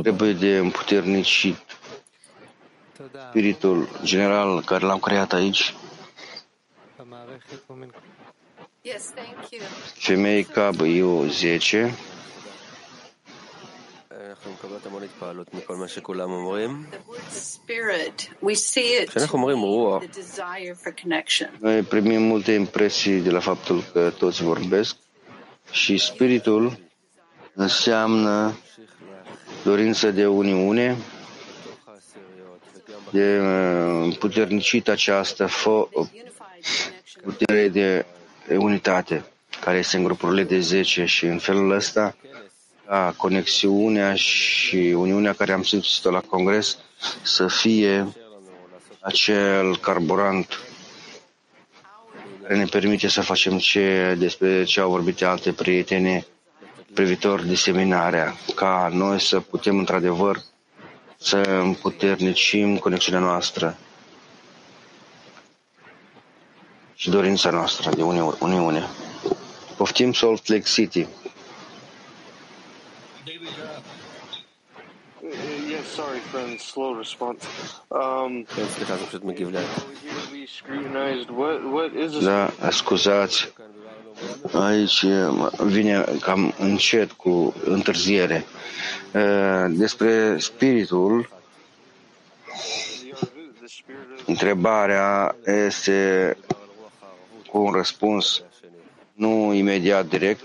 [0.02, 1.56] Trebuie de împuternicit
[3.28, 5.74] spiritul general care l-am creat aici.
[9.94, 11.94] Femei Cab IO 10
[19.07, 21.49] כשאנחנו אומרים רוח, the desire for connection.
[21.61, 24.95] noi primim multe impresii de la faptul că toți vorbesc
[25.71, 26.77] și spiritul
[27.53, 28.57] înseamnă
[29.63, 30.97] dorință de uniune,
[33.11, 36.09] de uh, împuternicită această fo-
[37.23, 38.05] putere de
[38.57, 39.25] unitate
[39.61, 42.15] care este în grupurile de 10 și în felul ăsta
[42.88, 46.78] ca conexiunea și uniunea care am simțit-o la congres
[47.22, 48.12] să fie
[49.00, 50.58] acel carburant
[52.42, 56.26] care ne permite să facem ce despre ce au vorbit alte prietene
[56.94, 60.40] privitor diseminarea, ca noi să putem într-adevăr
[61.16, 63.76] să împuternicim conexiunea noastră
[66.94, 68.86] și dorința noastră de uni- Uniune.
[69.76, 71.06] Poftim Salt Lake City.
[81.72, 82.24] What is this?
[82.24, 83.52] Da, scuzați,
[84.52, 88.44] aici mă, vine cam încet cu întârziere.
[89.14, 91.28] Uh, Despre spiritul
[94.28, 96.36] Întrebarea este
[97.50, 98.42] cu un răspuns
[99.12, 100.42] nu imediat direct.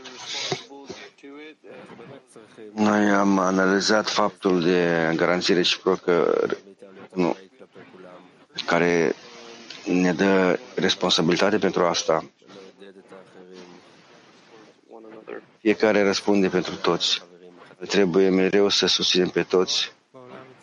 [2.76, 6.36] Noi am analizat faptul de garanție reciprocă
[7.14, 7.36] nu,
[8.66, 9.16] care
[9.86, 12.26] ne dă responsabilitate pentru asta.
[15.60, 17.22] Fiecare răspunde pentru toți.
[17.88, 19.92] Trebuie mereu să susținem pe toți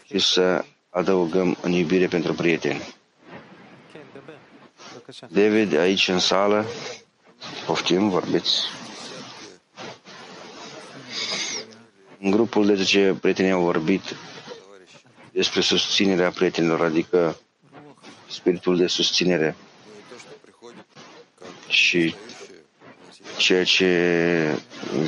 [0.04, 2.94] și să adăugăm în iubire pentru prieteni.
[5.28, 6.64] David, aici în sală,
[7.66, 8.60] poftim, vorbiți.
[12.20, 14.02] În grupul de 10 prieteni au vorbit
[15.32, 17.36] despre susținerea prietenilor, adică
[18.28, 19.56] spiritul de susținere
[21.68, 22.14] și
[23.36, 24.58] ceea ce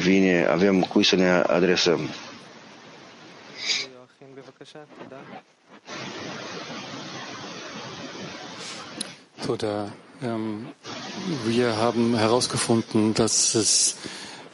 [0.00, 2.08] vine, avem cui să ne adresăm.
[9.46, 9.92] Toda,
[10.24, 10.74] ähm,
[11.46, 13.96] wir haben herausgefunden, dass es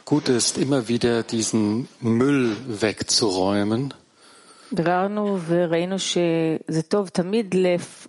[0.08, 3.92] gut ist, immer wieder diesen Müll wegzuräumen.
[4.72, 8.06] ביררנו וראינו שזה טוב תמיד לפ...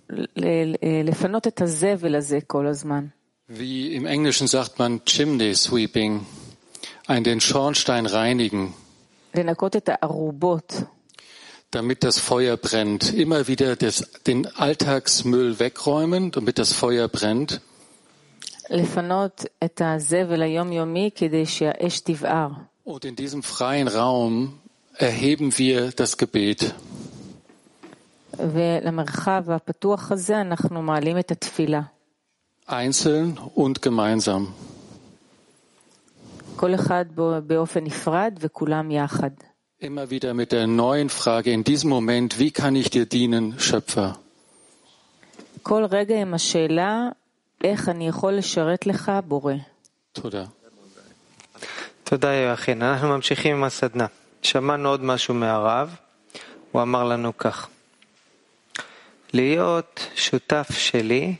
[1.04, 3.06] לפנות את הזבל הזה כל הזמן.
[3.48, 6.26] Wie im Englischen sagt man Chimney Sweeping,
[7.06, 8.74] ein den Schornstein reinigen,
[9.34, 10.82] לנקות את הארובות,
[11.70, 13.12] damit das Feuer brennt.
[13.14, 17.60] Immer wieder das, den Alltagsmüll wegräumen, damit das Feuer brennt.
[22.84, 24.58] Und in diesem freien Raum
[24.98, 26.72] erheben wir das Gebet.
[28.38, 31.80] ולמרחב הפתוח הזה אנחנו מעלים את התפילה.
[32.68, 34.52] Einzeln und gemeinsam.
[36.56, 39.30] כל אחד בו- באופן נפרד וכולם יחד.
[39.82, 44.12] Immer wieder mit der neuen Frage in diesem Moment, wie kann ich dir dienen, Schöpfer?
[45.62, 47.08] כל רגע עם השאלה,
[47.63, 49.53] איך אני יכול לשרת לך, בורא.
[50.11, 50.43] תודה.
[52.03, 52.81] תודה יואכין.
[52.81, 54.05] אנחנו ממשיכים עם הסדנה.
[54.41, 55.95] שמענו עוד משהו מהרב.
[56.71, 57.69] הוא אמר לנו כך:
[59.33, 61.35] להיות שותף שלי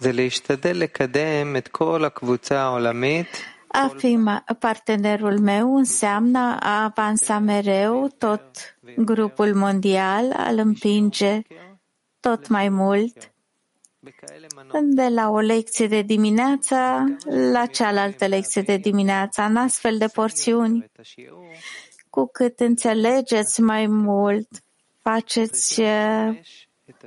[0.00, 3.42] זה להשתדל לקדם את כל הקבוצה העולמית
[3.76, 4.16] A fi
[4.58, 11.42] partenerul meu înseamnă a avansa mereu tot grupul mondial, al împinge
[12.20, 13.32] tot mai mult
[14.82, 16.76] de la o lecție de dimineață
[17.52, 20.90] la cealaltă lecție de dimineață, în astfel de porțiuni.
[22.10, 24.48] Cu cât înțelegeți mai mult,
[25.02, 26.38] faceți uh,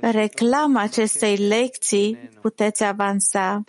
[0.00, 3.64] reclam acestei lecții, puteți avansa.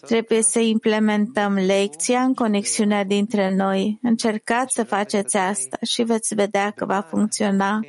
[0.00, 3.98] Trebuie să implementăm lecția în conexiunea dintre noi.
[4.02, 7.80] Încercați să faceți asta și veți vedea că va funcționa.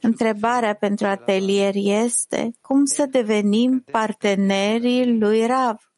[0.00, 5.92] Întrebarea pentru atelier este cum să devenim partenerii lui Rav.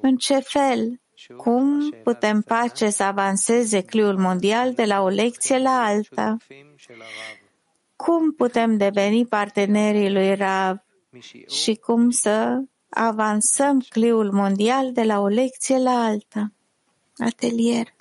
[0.00, 1.00] În ce fel?
[1.36, 6.36] Cum putem face să avanseze cliul mondial de la o lecție la alta?
[7.96, 10.76] Cum putem deveni partenerii lui Rav
[11.48, 16.52] și cum să avansăm cliul mondial de la o lecție la alta?
[17.16, 17.93] Atelier.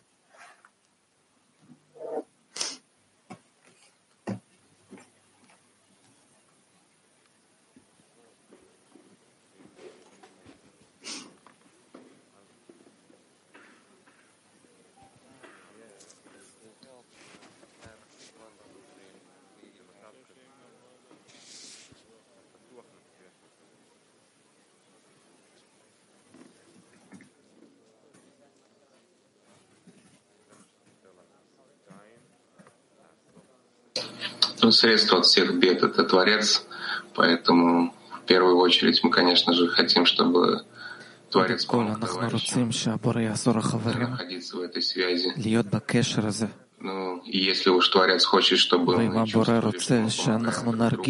[34.63, 36.65] ну, средство от всех бед— это Творец,
[37.13, 37.93] поэтому
[38.23, 40.63] в первую очередь мы, конечно же, хотим, чтобы
[41.29, 42.71] Творец помог товарищам
[44.09, 45.33] находиться в этой связи.
[46.79, 51.03] Ну, и если уж Творец хочет, чтобы мы чувствовали, что мы помогаем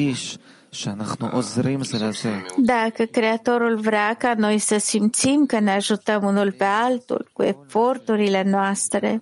[2.57, 8.43] Dacă Creatorul vrea ca noi să simțim că ne ajutăm unul pe altul cu eforturile
[8.43, 9.21] noastre,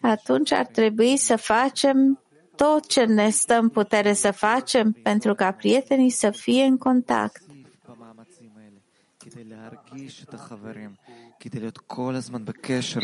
[0.00, 2.18] atunci ar trebui să facem
[2.56, 7.42] tot ce ne stă în putere să facem pentru ca prietenii să fie în contact.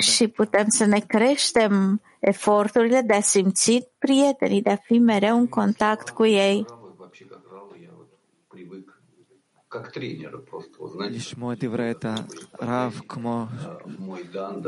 [0.00, 5.46] Și putem să ne creștem eforturile de a simți prietenii, de a fi mereu în
[5.46, 6.64] contact cu ei.
[11.09, 12.05] לשמוע את דברי את
[12.59, 13.45] הרב כמו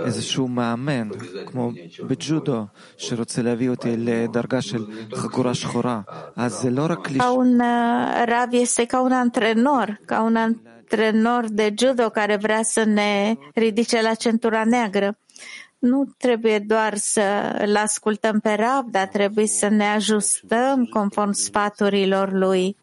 [0.06, 1.10] איזשהו מאמן,
[1.45, 1.72] כמו
[2.08, 2.66] בג'ודו,
[2.97, 6.02] שרוצה להביא אותי לדרגה של חגורה שחורה.
[6.36, 11.43] אז זה לא רק Ca un uh, rav este ca un antrenor, ca un antrenor
[11.50, 15.18] de judo care vrea să ne ridice la centura neagră.
[15.80, 22.32] Nu trebuie doar să îl ascultăm pe rav, dar trebuie să ne ajustăm conform sfaturilor
[22.32, 22.76] lui.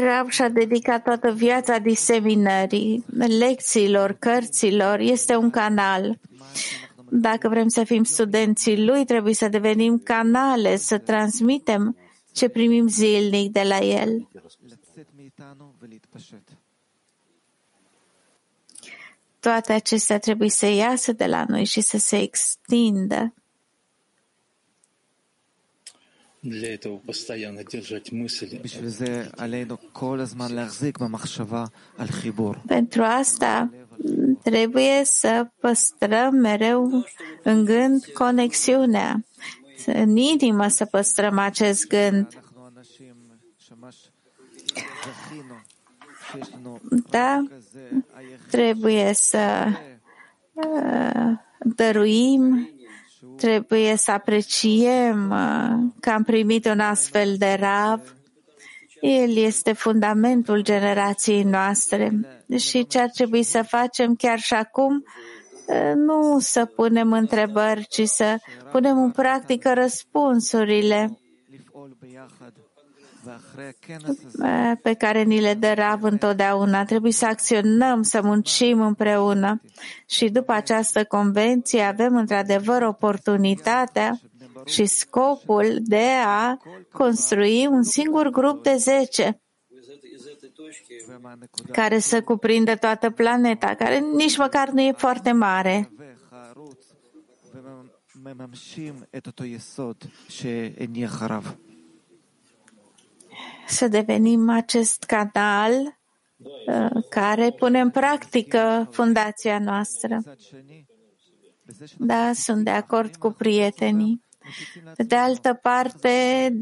[0.00, 3.04] Rab și-a dedicat toată viața diseminării,
[3.38, 4.98] lecțiilor, cărților.
[4.98, 6.18] Este un canal.
[7.10, 11.96] Dacă vrem să fim studenții lui, trebuie să devenim canale, să transmitem
[12.32, 14.28] ce primim zilnic de la el
[19.42, 23.34] toate acestea trebuie să iasă de la noi și să se extindă.
[32.66, 33.70] Pentru asta
[34.42, 37.04] trebuie să păstrăm mereu
[37.42, 39.24] în gând conexiunea,
[39.86, 42.26] în inimă să păstrăm acest gând.
[47.10, 47.44] Da,
[48.50, 49.66] trebuie să
[50.52, 52.70] uh, dăruim
[53.36, 58.14] trebuie să apreciem uh, că am primit un astfel de rav.
[59.00, 62.20] El este fundamentul generației noastre
[62.56, 65.04] și ce ar trebui să facem chiar și acum,
[65.66, 68.36] uh, nu să punem întrebări, ci să
[68.70, 71.16] punem în practică răspunsurile
[74.81, 76.85] pe care ni le dă Rav întotdeauna.
[76.85, 79.61] Trebuie să acționăm, să muncim împreună.
[80.07, 84.19] Și după această convenție avem într-adevăr oportunitatea
[84.65, 86.57] și scopul de a
[86.91, 89.41] construi un singur grup de 10
[91.71, 95.89] care să cuprindă toată planeta, care nici măcar nu e foarte mare.
[95.97, 96.93] המתווך, הערוץ,
[98.15, 101.55] ומממשים את אותו יסוד שהניח הרב.
[103.66, 105.72] să devenim acest canal
[106.66, 110.22] uh, care pune în practică fundația noastră.
[111.98, 114.22] Da, sunt de acord cu prietenii.
[114.96, 116.10] Pe de altă parte,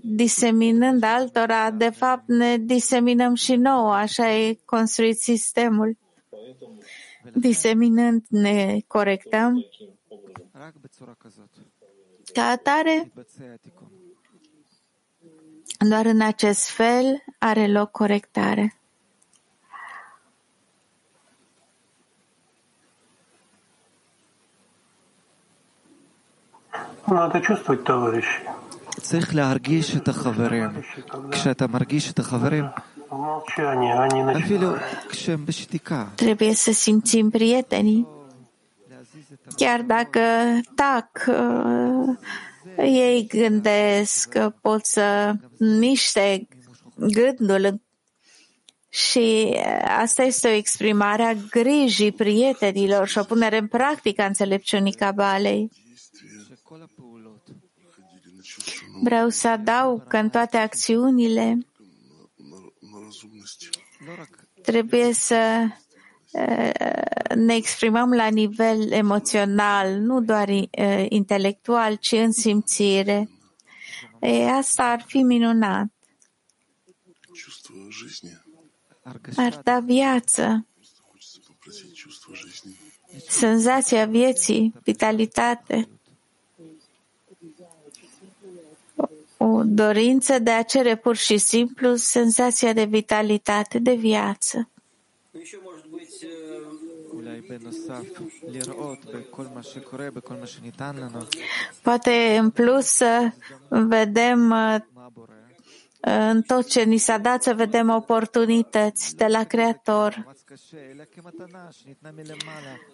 [0.02, 5.98] diseminând altora, de fapt ne diseminăm și nouă, așa e construit sistemul.
[7.34, 9.64] Diseminând ne corectăm.
[12.32, 13.12] Ca atare,
[15.89, 18.75] doar în acest fel are loc corectare.
[27.07, 28.41] Надо чувствовать, товарищи.
[29.01, 30.69] צריך להרגיש את החברים.
[31.31, 32.65] כשאתה מרגיש את החברים,
[33.09, 34.69] В молчании они начинают אפילו
[35.09, 38.05] כשהם בשתיקה, Trebuie să simțim prietenii.
[38.89, 40.19] להזיז את Chiar dacă
[40.75, 42.17] tac, uh,
[42.82, 46.48] ei gândesc, că pot să miște
[46.96, 47.80] gândul
[48.88, 54.26] și eh, asta este o exprimare a grijii prietenilor și o punere în practică a
[54.26, 55.70] înțelepciunii cabalei.
[59.02, 61.58] Vreau să adaug că în toate acțiunile
[64.62, 65.66] trebuie să
[66.32, 66.70] Eh,
[67.34, 73.28] ne exprimăm la nivel emoțional, nu doar eh, intelectual, ci în simțire.
[74.58, 75.86] Asta ar fi minunat.
[79.36, 80.66] Ar da viață.
[83.28, 85.88] Senzația vieții, vitalitate.
[89.36, 94.68] O dorință de a cere pur și simplu senzația de vitalitate, de viață.
[101.82, 103.30] Poate în plus să
[103.68, 104.76] vedem uh,
[106.00, 110.34] în tot ce ni s-a dat să vedem oportunități de la Creator.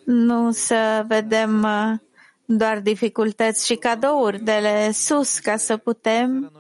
[0.05, 1.99] Nu să vedem uh,
[2.45, 6.53] doar dificultăți și cadouri de sus ca să putem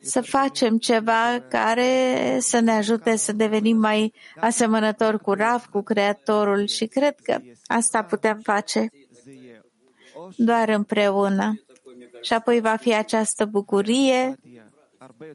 [0.00, 6.66] să facem ceva care să ne ajute să devenim mai asemănători cu Rav, cu Creatorul
[6.66, 8.88] și cred că asta putem face
[10.36, 11.62] doar împreună.
[12.20, 14.38] Și apoi va fi această bucurie,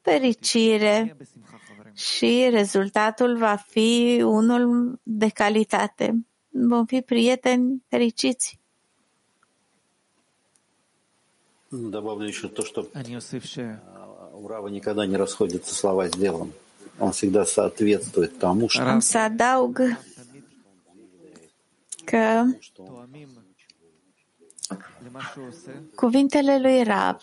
[0.01, 1.18] fericire
[1.93, 6.26] și rezultatul va fi unul de calitate.
[6.49, 8.61] Vom fi prieteni fericiți.
[11.76, 12.88] Добавлю еще то, что
[18.88, 19.81] am să adaug
[22.05, 22.43] că
[25.95, 27.19] Cuvintele lui Rab.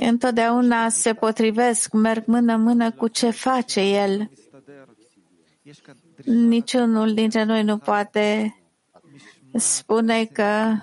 [0.00, 4.30] Întotdeauna se potrivesc, merg mână-mână cu ce face el.
[6.24, 8.56] Niciunul dintre noi nu poate
[9.54, 10.74] spune că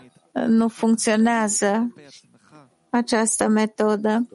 [0.47, 1.93] nu funcționează
[2.89, 4.27] această metodă.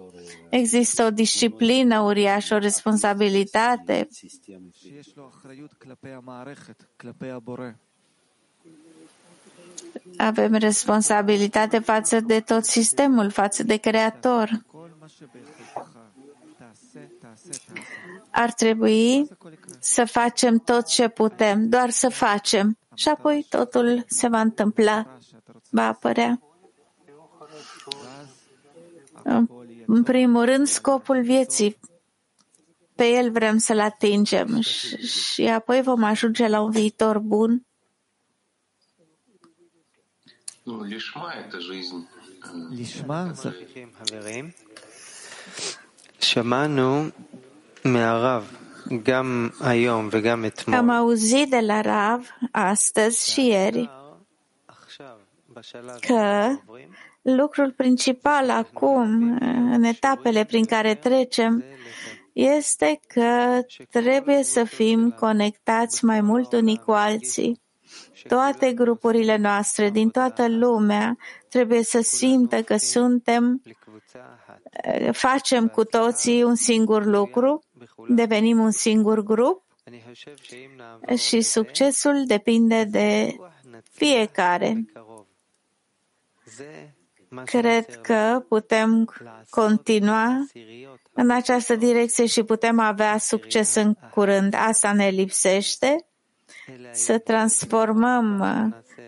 [0.51, 4.09] Există o disciplină uriașă, o responsabilitate
[10.17, 14.65] avem responsabilitate față de tot sistemul, față de Creator.
[18.31, 19.29] Ar trebui
[19.79, 25.19] să facem tot ce putem, doar să facem și apoi totul se va întâmpla,
[25.71, 26.41] va apărea.
[29.23, 29.45] Da.
[29.87, 31.77] În primul rând, scopul vieții.
[32.95, 37.65] Pe el vrem să-l atingem și apoi vom ajunge la un viitor bun.
[42.71, 43.21] Lishma
[46.21, 47.09] שמענו
[47.85, 48.57] מהרב
[49.03, 50.79] גם היום וגם אתמול.
[50.79, 53.91] am auzit de la Rav astăzi și ieri
[56.01, 56.49] că
[57.23, 59.39] lucrul principal acum,
[59.73, 61.65] în etapele prin care trecem,
[62.33, 63.61] este că
[63.91, 67.61] trebuie să fim conectați mai mult unii cu alții.
[68.29, 71.17] Toate grupurile noastre din toată lumea
[71.49, 73.63] trebuie să simtă că suntem,
[75.13, 77.63] facem cu toții un singur lucru,
[78.09, 79.63] devenim un singur grup
[81.17, 83.37] și succesul depinde de
[83.93, 84.85] fiecare.
[87.45, 89.15] Cred că putem
[89.51, 90.47] continua
[91.13, 94.55] în această direcție și putem avea succes în curând.
[94.59, 96.07] Asta ne lipsește,
[96.93, 98.45] să transformăm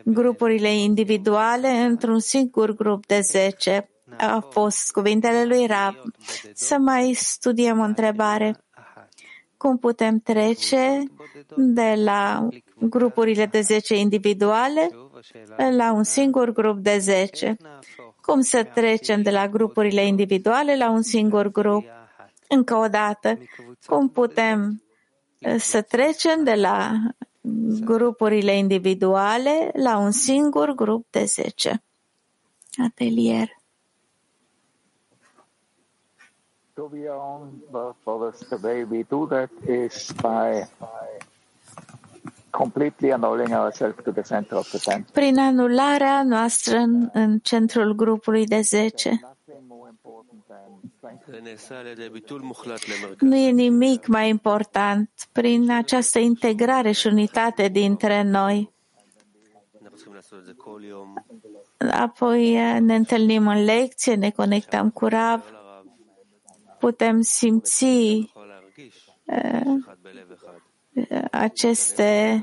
[0.05, 3.89] grupurile individuale într-un singur grup de 10.
[4.19, 5.95] A fost cuvintele lui Rab.
[6.55, 8.57] Să mai studiem o întrebare.
[9.57, 11.03] Cum putem trece
[11.57, 12.49] de la
[12.81, 14.91] grupurile de 10 individuale
[15.77, 17.57] la un singur grup de 10?
[18.23, 21.85] Cum să trecem de la grupurile individuale la un singur grup?
[22.49, 23.39] Încă o dată,
[23.87, 24.83] cum putem
[25.59, 26.93] să trecem de la
[27.85, 31.83] grupurile individuale la un singur grup de 10?
[32.85, 33.49] Atelier.
[36.75, 40.67] To be on the fullest the way we do that is by
[45.13, 49.21] Prin anularea noastră în, în centrul grupului de 10.
[53.19, 58.73] Nu e nimic mai important prin această integrare și unitate dintre noi.
[61.91, 65.45] Apoi ne întâlnim în lecție, ne conectăm cu Rav,
[66.79, 67.87] putem simți
[71.31, 72.41] aceste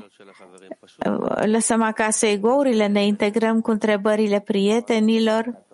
[1.44, 5.64] lăsăm acasă egourile, ne integrăm cu întrebările prietenilor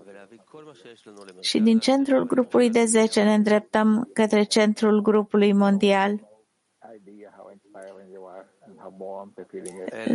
[1.40, 6.28] și din centrul grupului de 10 ne îndreptăm către centrul grupului mondial.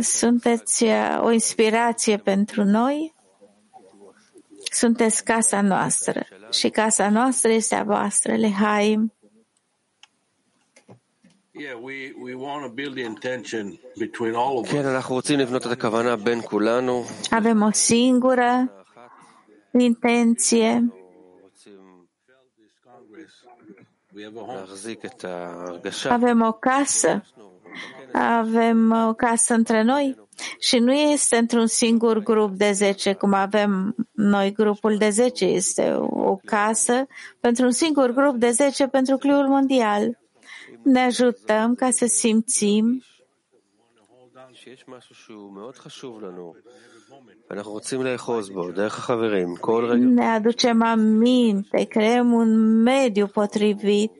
[0.00, 0.84] Sunteți
[1.20, 3.14] o inspirație pentru noi,
[4.70, 9.12] sunteți casa noastră și casa noastră este a voastră, Lehaim.
[14.71, 17.03] כן, אנחנו רוצים לבנות את הכוונה בין כולנו.
[17.31, 18.65] Avem o singură
[19.77, 20.81] intenție.
[24.55, 26.13] להחזיק את ההרגשה.
[26.13, 27.23] Avem o casă.
[28.13, 30.27] Avem o casă între noi
[30.59, 35.45] și nu este într-un singur grup de 10, cum avem noi grupul de 10.
[35.45, 37.07] Este o casă
[37.39, 40.17] pentru un singur grup de 10 pentru Cliul Mondial.
[40.84, 43.02] ne ajutăm ca să simțim
[50.14, 54.12] ne aducem aminte, creăm un mediu potrivit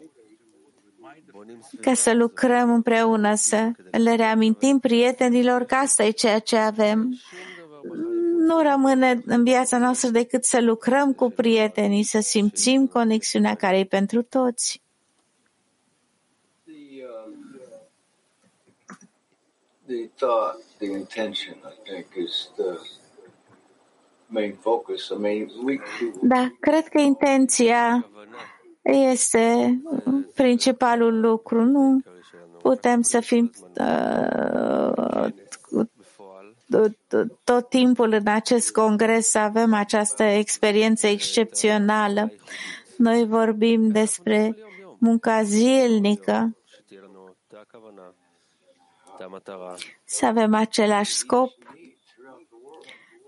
[1.81, 7.19] ca să lucrăm împreună, să le reamintim prietenilor că asta e ceea ce avem.
[8.39, 13.85] Nu rămâne în viața noastră decât să lucrăm cu prietenii, să simțim conexiunea care e
[13.85, 14.82] pentru toți.
[19.93, 22.71] The thought, the intention, I think, is the
[26.23, 28.07] Da, cred că intenția
[28.83, 29.79] este
[30.35, 31.65] principalul lucru.
[31.65, 32.01] Nu
[32.63, 33.51] putem să fim
[33.81, 35.27] uh,
[37.45, 42.33] tot timpul în acest congres să avem această experiență excepțională.
[42.97, 44.57] Noi vorbim despre
[44.99, 46.57] munca zilnică,
[50.05, 51.51] să avem același scop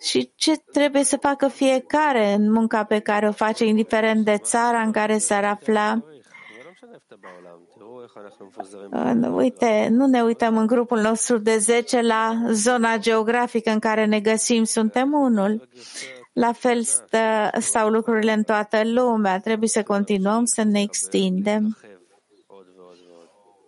[0.01, 4.81] și ce trebuie să facă fiecare în munca pe care o face, indiferent de țara
[4.81, 6.03] în care s-ar afla.
[9.33, 14.21] Uite, nu ne uităm în grupul nostru de 10 la zona geografică în care ne
[14.21, 15.69] găsim, suntem unul.
[16.33, 19.41] La fel stă, stau lucrurile în toată lumea.
[19.41, 21.77] Trebuie să continuăm să ne extindem,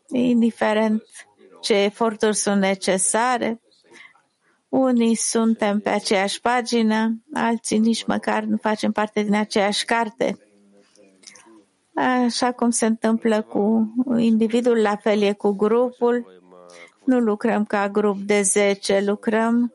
[0.09, 1.03] indiferent
[1.61, 3.61] ce eforturi sunt necesare.
[4.69, 10.39] Unii suntem pe aceeași pagină, alții nici măcar nu facem parte din aceeași carte.
[11.95, 16.27] Așa cum se întâmplă cu individul, la fel e cu grupul.
[17.05, 19.73] Nu lucrăm ca grup de 10, lucrăm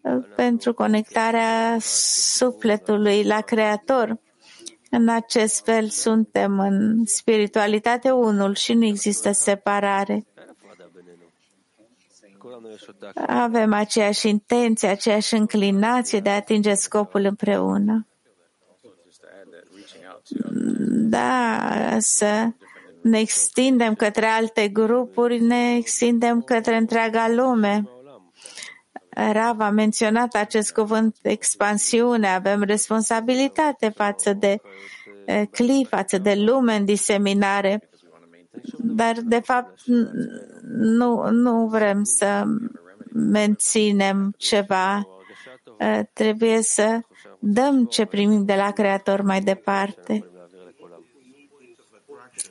[0.00, 4.20] uh, pentru conectarea sufletului la Creator.
[4.90, 10.26] În acest fel suntem în spiritualitate unul și nu există separare.
[13.26, 18.06] Avem aceeași intenție, aceeași înclinație de a atinge scopul împreună.
[20.88, 22.48] Da, să
[23.02, 27.88] ne extindem către alte grupuri, ne extindem către întreaga lume.
[29.08, 34.60] Rav a menționat acest cuvânt expansiune, avem responsabilitate față de
[35.50, 37.87] cli, față de lume în diseminare,
[38.78, 39.80] dar de fapt
[40.72, 42.44] nu, nu vrem să
[43.12, 45.06] menținem ceva,
[46.12, 47.00] trebuie să
[47.38, 50.30] dăm ce primim de la Creator mai departe.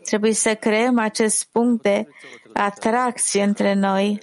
[0.04, 2.08] Trebuie să creăm acest punct de
[2.54, 4.20] atracție între noi.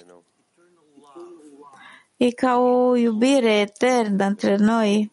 [2.17, 5.11] E ca o iubire eternă între noi.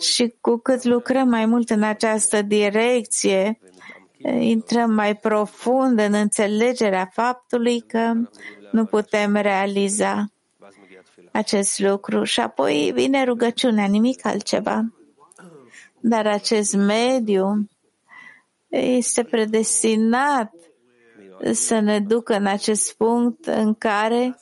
[0.00, 3.58] Și cu cât lucrăm mai mult în această direcție,
[4.38, 8.12] intrăm mai profund în înțelegerea faptului că
[8.70, 10.30] nu putem realiza
[11.32, 14.92] acest lucru și apoi vine rugăciunea, nimic altceva.
[16.00, 17.68] Dar acest mediu
[18.68, 20.52] este predestinat
[21.52, 24.40] să ne ducă în acest punct în care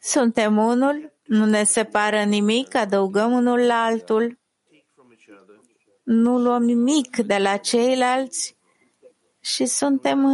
[0.00, 4.38] suntem unul, nu ne separă nimic, adăugăm unul la altul,
[6.02, 8.56] nu luăm nimic de la ceilalți
[9.42, 10.28] și suntem,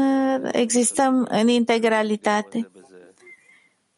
[0.52, 2.70] existăm în integralitate.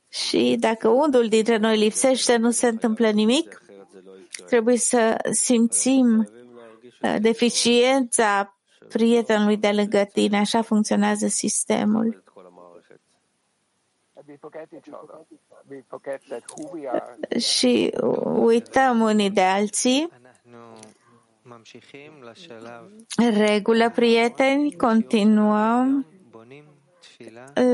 [0.08, 3.62] Și dacă unul dintre noi lipsește, nu se întâmplă nimic.
[4.46, 6.28] Trebuie să simțim
[7.02, 8.56] uh, deficiența
[8.88, 10.38] prietenului de lângă tine.
[10.38, 12.22] Așa funcționează sistemul.
[17.38, 17.92] Și
[18.24, 20.08] uităm unii de alții.
[23.16, 26.06] Regulă, prieteni, continuăm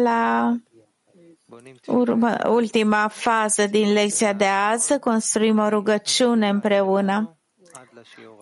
[0.02, 0.56] la
[1.86, 7.38] urmă, ultima fază din lecția de azi, să construim o rugăciune împreună.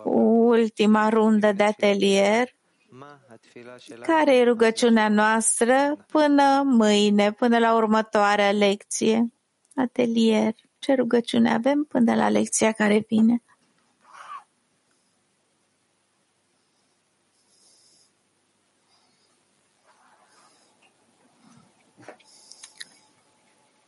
[0.03, 2.47] Ultima rundă de atelier.
[4.01, 9.33] Care e rugăciunea noastră până mâine, până la următoarea lecție?
[9.75, 10.53] Atelier.
[10.79, 13.43] Ce rugăciune avem până la lecția care vine?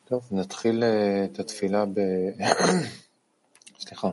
[0.07, 0.85] טוב, נתחיל
[1.25, 2.01] את התפילה ב...
[3.81, 4.11] סליחה,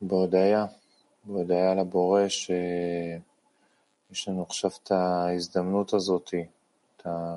[0.00, 0.66] בהודיה,
[1.24, 3.18] בהודיה לבורא שיש
[4.28, 6.30] לנו עכשיו את ההזדמנות הזאת,
[6.96, 7.36] את ה...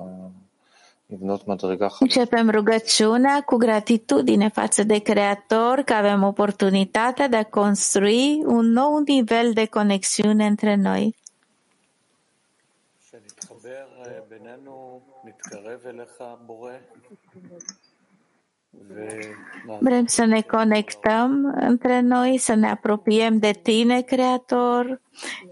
[1.10, 2.06] לבנות מדרגה חדשה.
[2.06, 8.98] Începem rugăciunea cu gratitudine față de Creator că avem oportunitatea de a construi un nou
[9.06, 11.16] nivel de conexiune între noi.
[19.81, 25.01] Vrem să ne conectăm între noi, să ne apropiem de tine, Creator,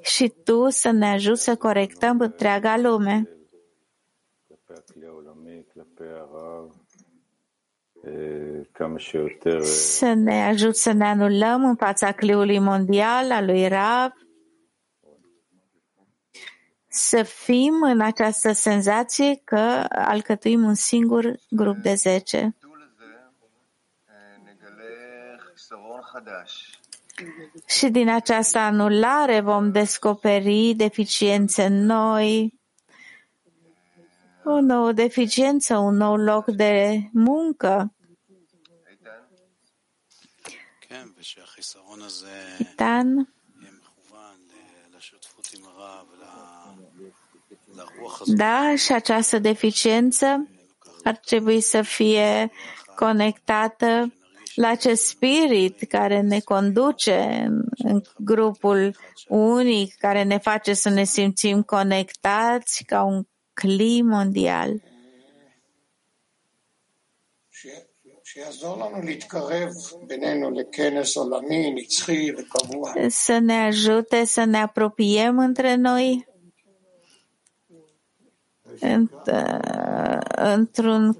[0.01, 3.29] și tu să ne ajuți să corectăm întreaga lume.
[9.63, 14.13] Să ne ajut să ne anulăm în fața cliului mondial al lui Rav,
[16.93, 22.57] să fim în această senzație că alcătuim un singur grup de zece.
[27.67, 32.61] Și din această anulare vom descoperi deficiențe noi,
[34.45, 37.95] o nouă deficiență, un nou loc de muncă.
[42.77, 43.35] Dan,
[48.25, 50.49] da, și această deficiență
[51.05, 52.51] ar trebui să fie
[52.97, 54.13] conectată
[54.55, 58.97] la acest spirit care ne conduce în, în grupul
[59.29, 63.23] unic, care ne face să ne simțim conectați ca un
[63.53, 64.83] cli mondial.
[73.09, 76.30] Să ne ajute să ne apropiem între noi
[80.37, 81.17] într-un,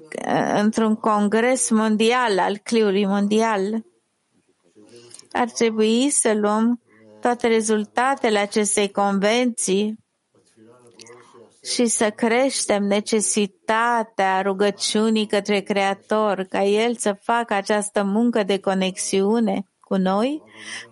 [0.55, 3.83] într-un congres mondial al cliului mondial.
[5.31, 6.81] Ar trebui să luăm
[7.21, 9.99] toate rezultatele acestei convenții
[11.63, 19.65] și să creștem necesitatea rugăciunii către Creator, ca El să facă această muncă de conexiune
[19.79, 20.41] cu noi,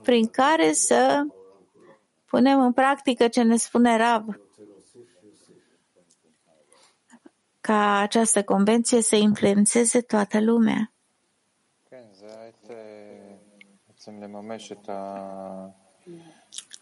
[0.02, 1.24] prin care să
[2.26, 4.24] punem în practică ce ne spune Rav.
[7.70, 10.92] Ca această convenție să influențeze toată lumea.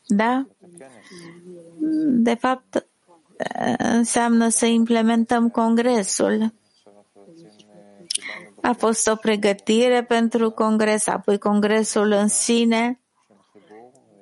[0.08, 0.48] Da?
[2.08, 2.88] De fapt,
[3.78, 6.54] înseamnă să implementăm congresul.
[8.62, 13.00] A fost o pregătire pentru congres, apoi congresul în sine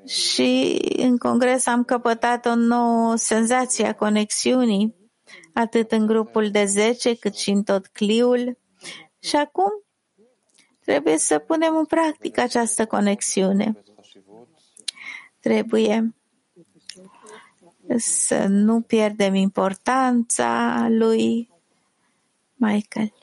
[0.05, 5.04] și în congres am căpătat o nouă senzație a conexiunii,
[5.55, 8.57] atât în grupul de 10 cât și în tot cliul.
[9.19, 9.83] Și acum
[10.79, 13.83] trebuie să punem în practică această conexiune.
[15.39, 16.13] Trebuie
[17.97, 21.49] să nu pierdem importanța lui
[22.55, 23.13] Michael.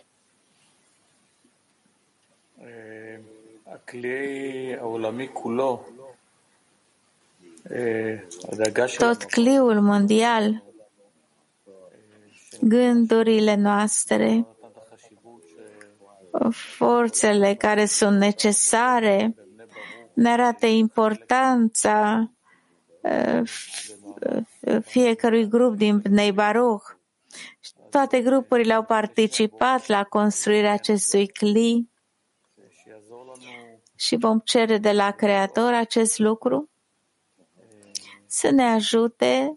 [8.97, 10.63] Tot cliul mondial,
[12.63, 14.47] gândurile noastre,
[16.51, 19.35] forțele care sunt necesare,
[20.15, 22.31] ne arată importanța
[24.85, 26.85] fiecărui grup din Bnei Baruch.
[27.91, 31.91] Toate grupurile au participat la construirea acestui cli
[33.97, 36.71] și vom cere de la Creator acest lucru
[38.27, 39.55] să ne ajute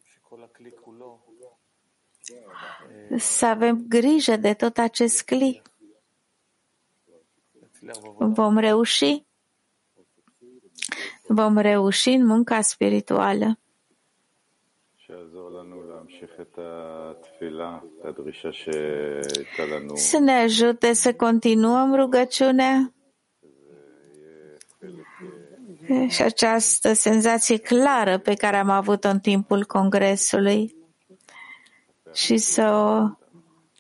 [3.18, 5.62] să avem grijă de tot acest cli.
[8.18, 9.24] Vom reuși.
[11.28, 13.60] Vom reuși în munca spirituală.
[19.94, 22.94] Să ne ajute să continuăm rugăciunea
[26.08, 30.75] și această senzație clară pe care am avut-o în timpul congresului
[32.16, 32.72] și să,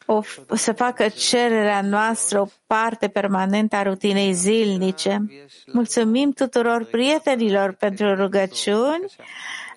[0.06, 0.22] o,
[0.54, 5.26] să facă cererea noastră o parte permanentă a rutinei zilnice.
[5.66, 9.06] Mulțumim tuturor prietenilor pentru rugăciuni.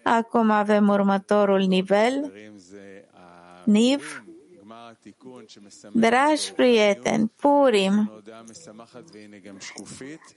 [0.02, 2.32] Acum avem următorul nivel.
[3.64, 4.22] Niv.
[5.92, 8.22] Dragi prieteni, Purim,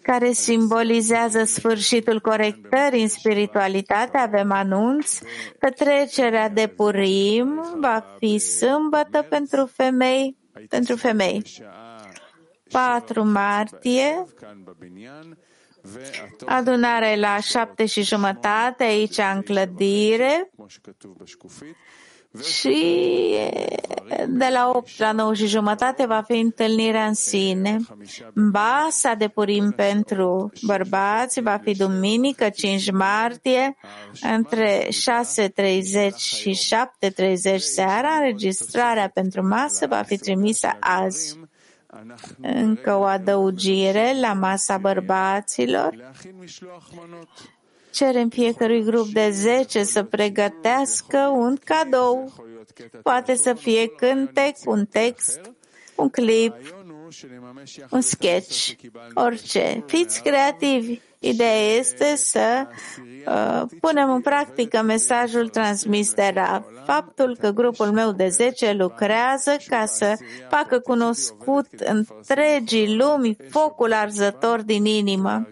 [0.01, 5.19] care simbolizează sfârșitul corectării în spiritualitate, avem anunț
[5.59, 10.37] că trecerea de Purim va fi sâmbătă pentru femei,
[10.69, 11.43] pentru femei.
[12.71, 14.23] 4 martie,
[16.45, 20.51] adunare la șapte și jumătate aici în clădire
[22.39, 23.35] și
[24.27, 27.79] de la 8 la 9 și jumătate va fi întâlnirea în sine.
[28.33, 33.77] Basa de purim pentru bărbați va fi duminică 5 martie
[34.21, 36.59] între 6.30 și
[37.05, 38.13] 7.30 seara.
[38.13, 41.39] Înregistrarea pentru masă va fi trimisă azi.
[42.41, 46.13] Încă o adăugire la masa bărbaților
[47.91, 52.33] cerem fiecărui grup de 10 să pregătească un cadou.
[53.03, 55.41] Poate să fie cântec, un text,
[55.95, 56.53] un clip,
[57.89, 58.71] un sketch,
[59.13, 59.83] orice.
[59.87, 60.99] Fiți creativi.
[61.23, 62.67] Ideea este să
[63.27, 66.63] uh, punem în practică mesajul transmis de Rav.
[66.85, 70.17] Faptul că grupul meu de 10 lucrează ca să
[70.49, 75.47] facă cunoscut întregii lumi focul arzător din inimă.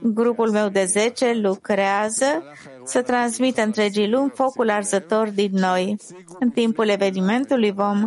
[0.00, 2.42] Grupul meu de 10 lucrează
[2.84, 5.96] să transmită întregii lumi focul arzător din noi.
[6.38, 8.06] În timpul evenimentului vom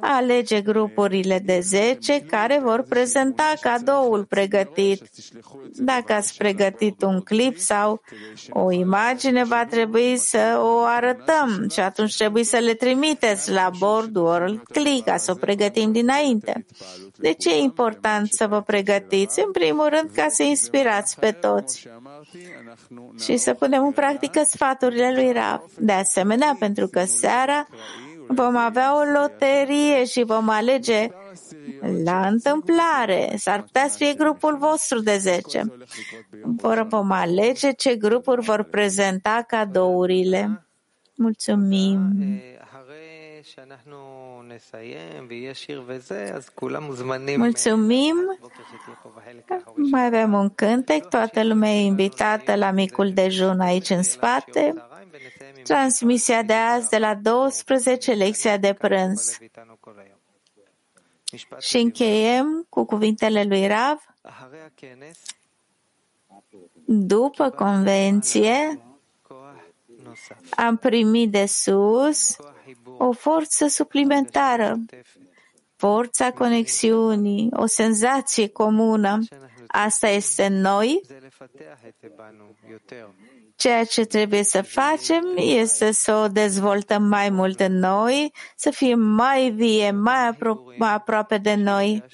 [0.00, 5.02] alege grupurile de 10 care vor prezenta cadoul pregătit.
[5.74, 8.00] Dacă ați pregătit un clip sau
[8.50, 14.16] o imagine, va trebui să o arătăm și atunci trebuie să le trimiteți la bord
[14.16, 16.66] World Click ca să o pregătim dinainte.
[17.16, 19.40] De ce e important să vă pregătiți?
[19.40, 21.88] În primul rând ca să inspirați pe toți
[23.24, 25.62] și să punem în practică sfaturile lui Rav.
[25.78, 27.68] De asemenea, pentru că seara
[28.28, 31.08] vom avea o loterie și vom alege
[32.04, 33.34] la întâmplare.
[33.36, 35.62] S-ar putea să fie grupul vostru de 10.
[36.42, 40.66] Vor, vom alege ce grupuri vor prezenta cadourile.
[41.14, 42.14] Mulțumim!
[47.36, 48.38] Mulțumim!
[49.90, 54.85] Mai avem un cântec, toată lumea e invitată la micul dejun aici în spate.
[55.62, 59.38] Transmisia de azi de la 12, lecția de prânz.
[61.60, 64.00] Și încheiem cu cuvintele lui Rav.
[66.84, 68.80] După convenție,
[70.56, 72.36] am primit de sus
[72.98, 74.76] o forță suplimentară,
[75.76, 79.18] forța conexiunii, o senzație comună.
[79.66, 81.00] Asta este noi.
[83.56, 88.94] Ceea ce trebuie să facem este să o dezvoltăm mai mult în noi, să fie
[88.94, 92.04] mai vie, mai, apro- mai aproape de noi.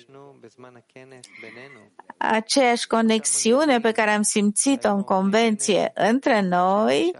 [2.16, 7.14] Aceeași conexiune pe care am simțit-o în convenție între noi,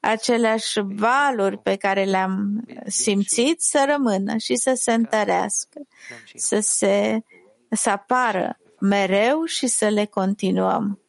[0.00, 5.80] aceleași valuri pe care le-am simțit să rămână și să se întărească,
[6.34, 7.22] să se
[7.70, 11.03] să apară mereu și să le continuăm.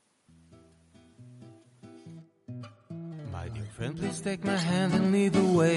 [3.76, 5.76] Friend, please take my hand and lead the way.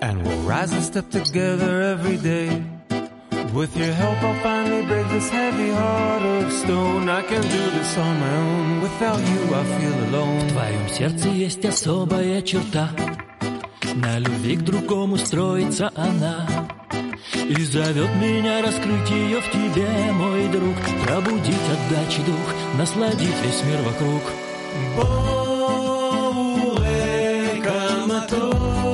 [0.00, 2.62] And we'll rise and step together every day.
[3.52, 7.08] With your help, I'll finally break this heavy heart of stone.
[7.08, 8.80] I can do this on my own.
[8.80, 10.38] Without you, I feel alone.
[10.46, 12.88] В твоем сердце есть особая черта.
[13.96, 16.46] На любви к другому строится она.
[17.32, 20.76] И зовет меня раскрыть ее в тебе, мой друг.
[21.04, 24.22] Пробудить отдачи дух, насладить весь мир вокруг.
[28.14, 28.93] matou.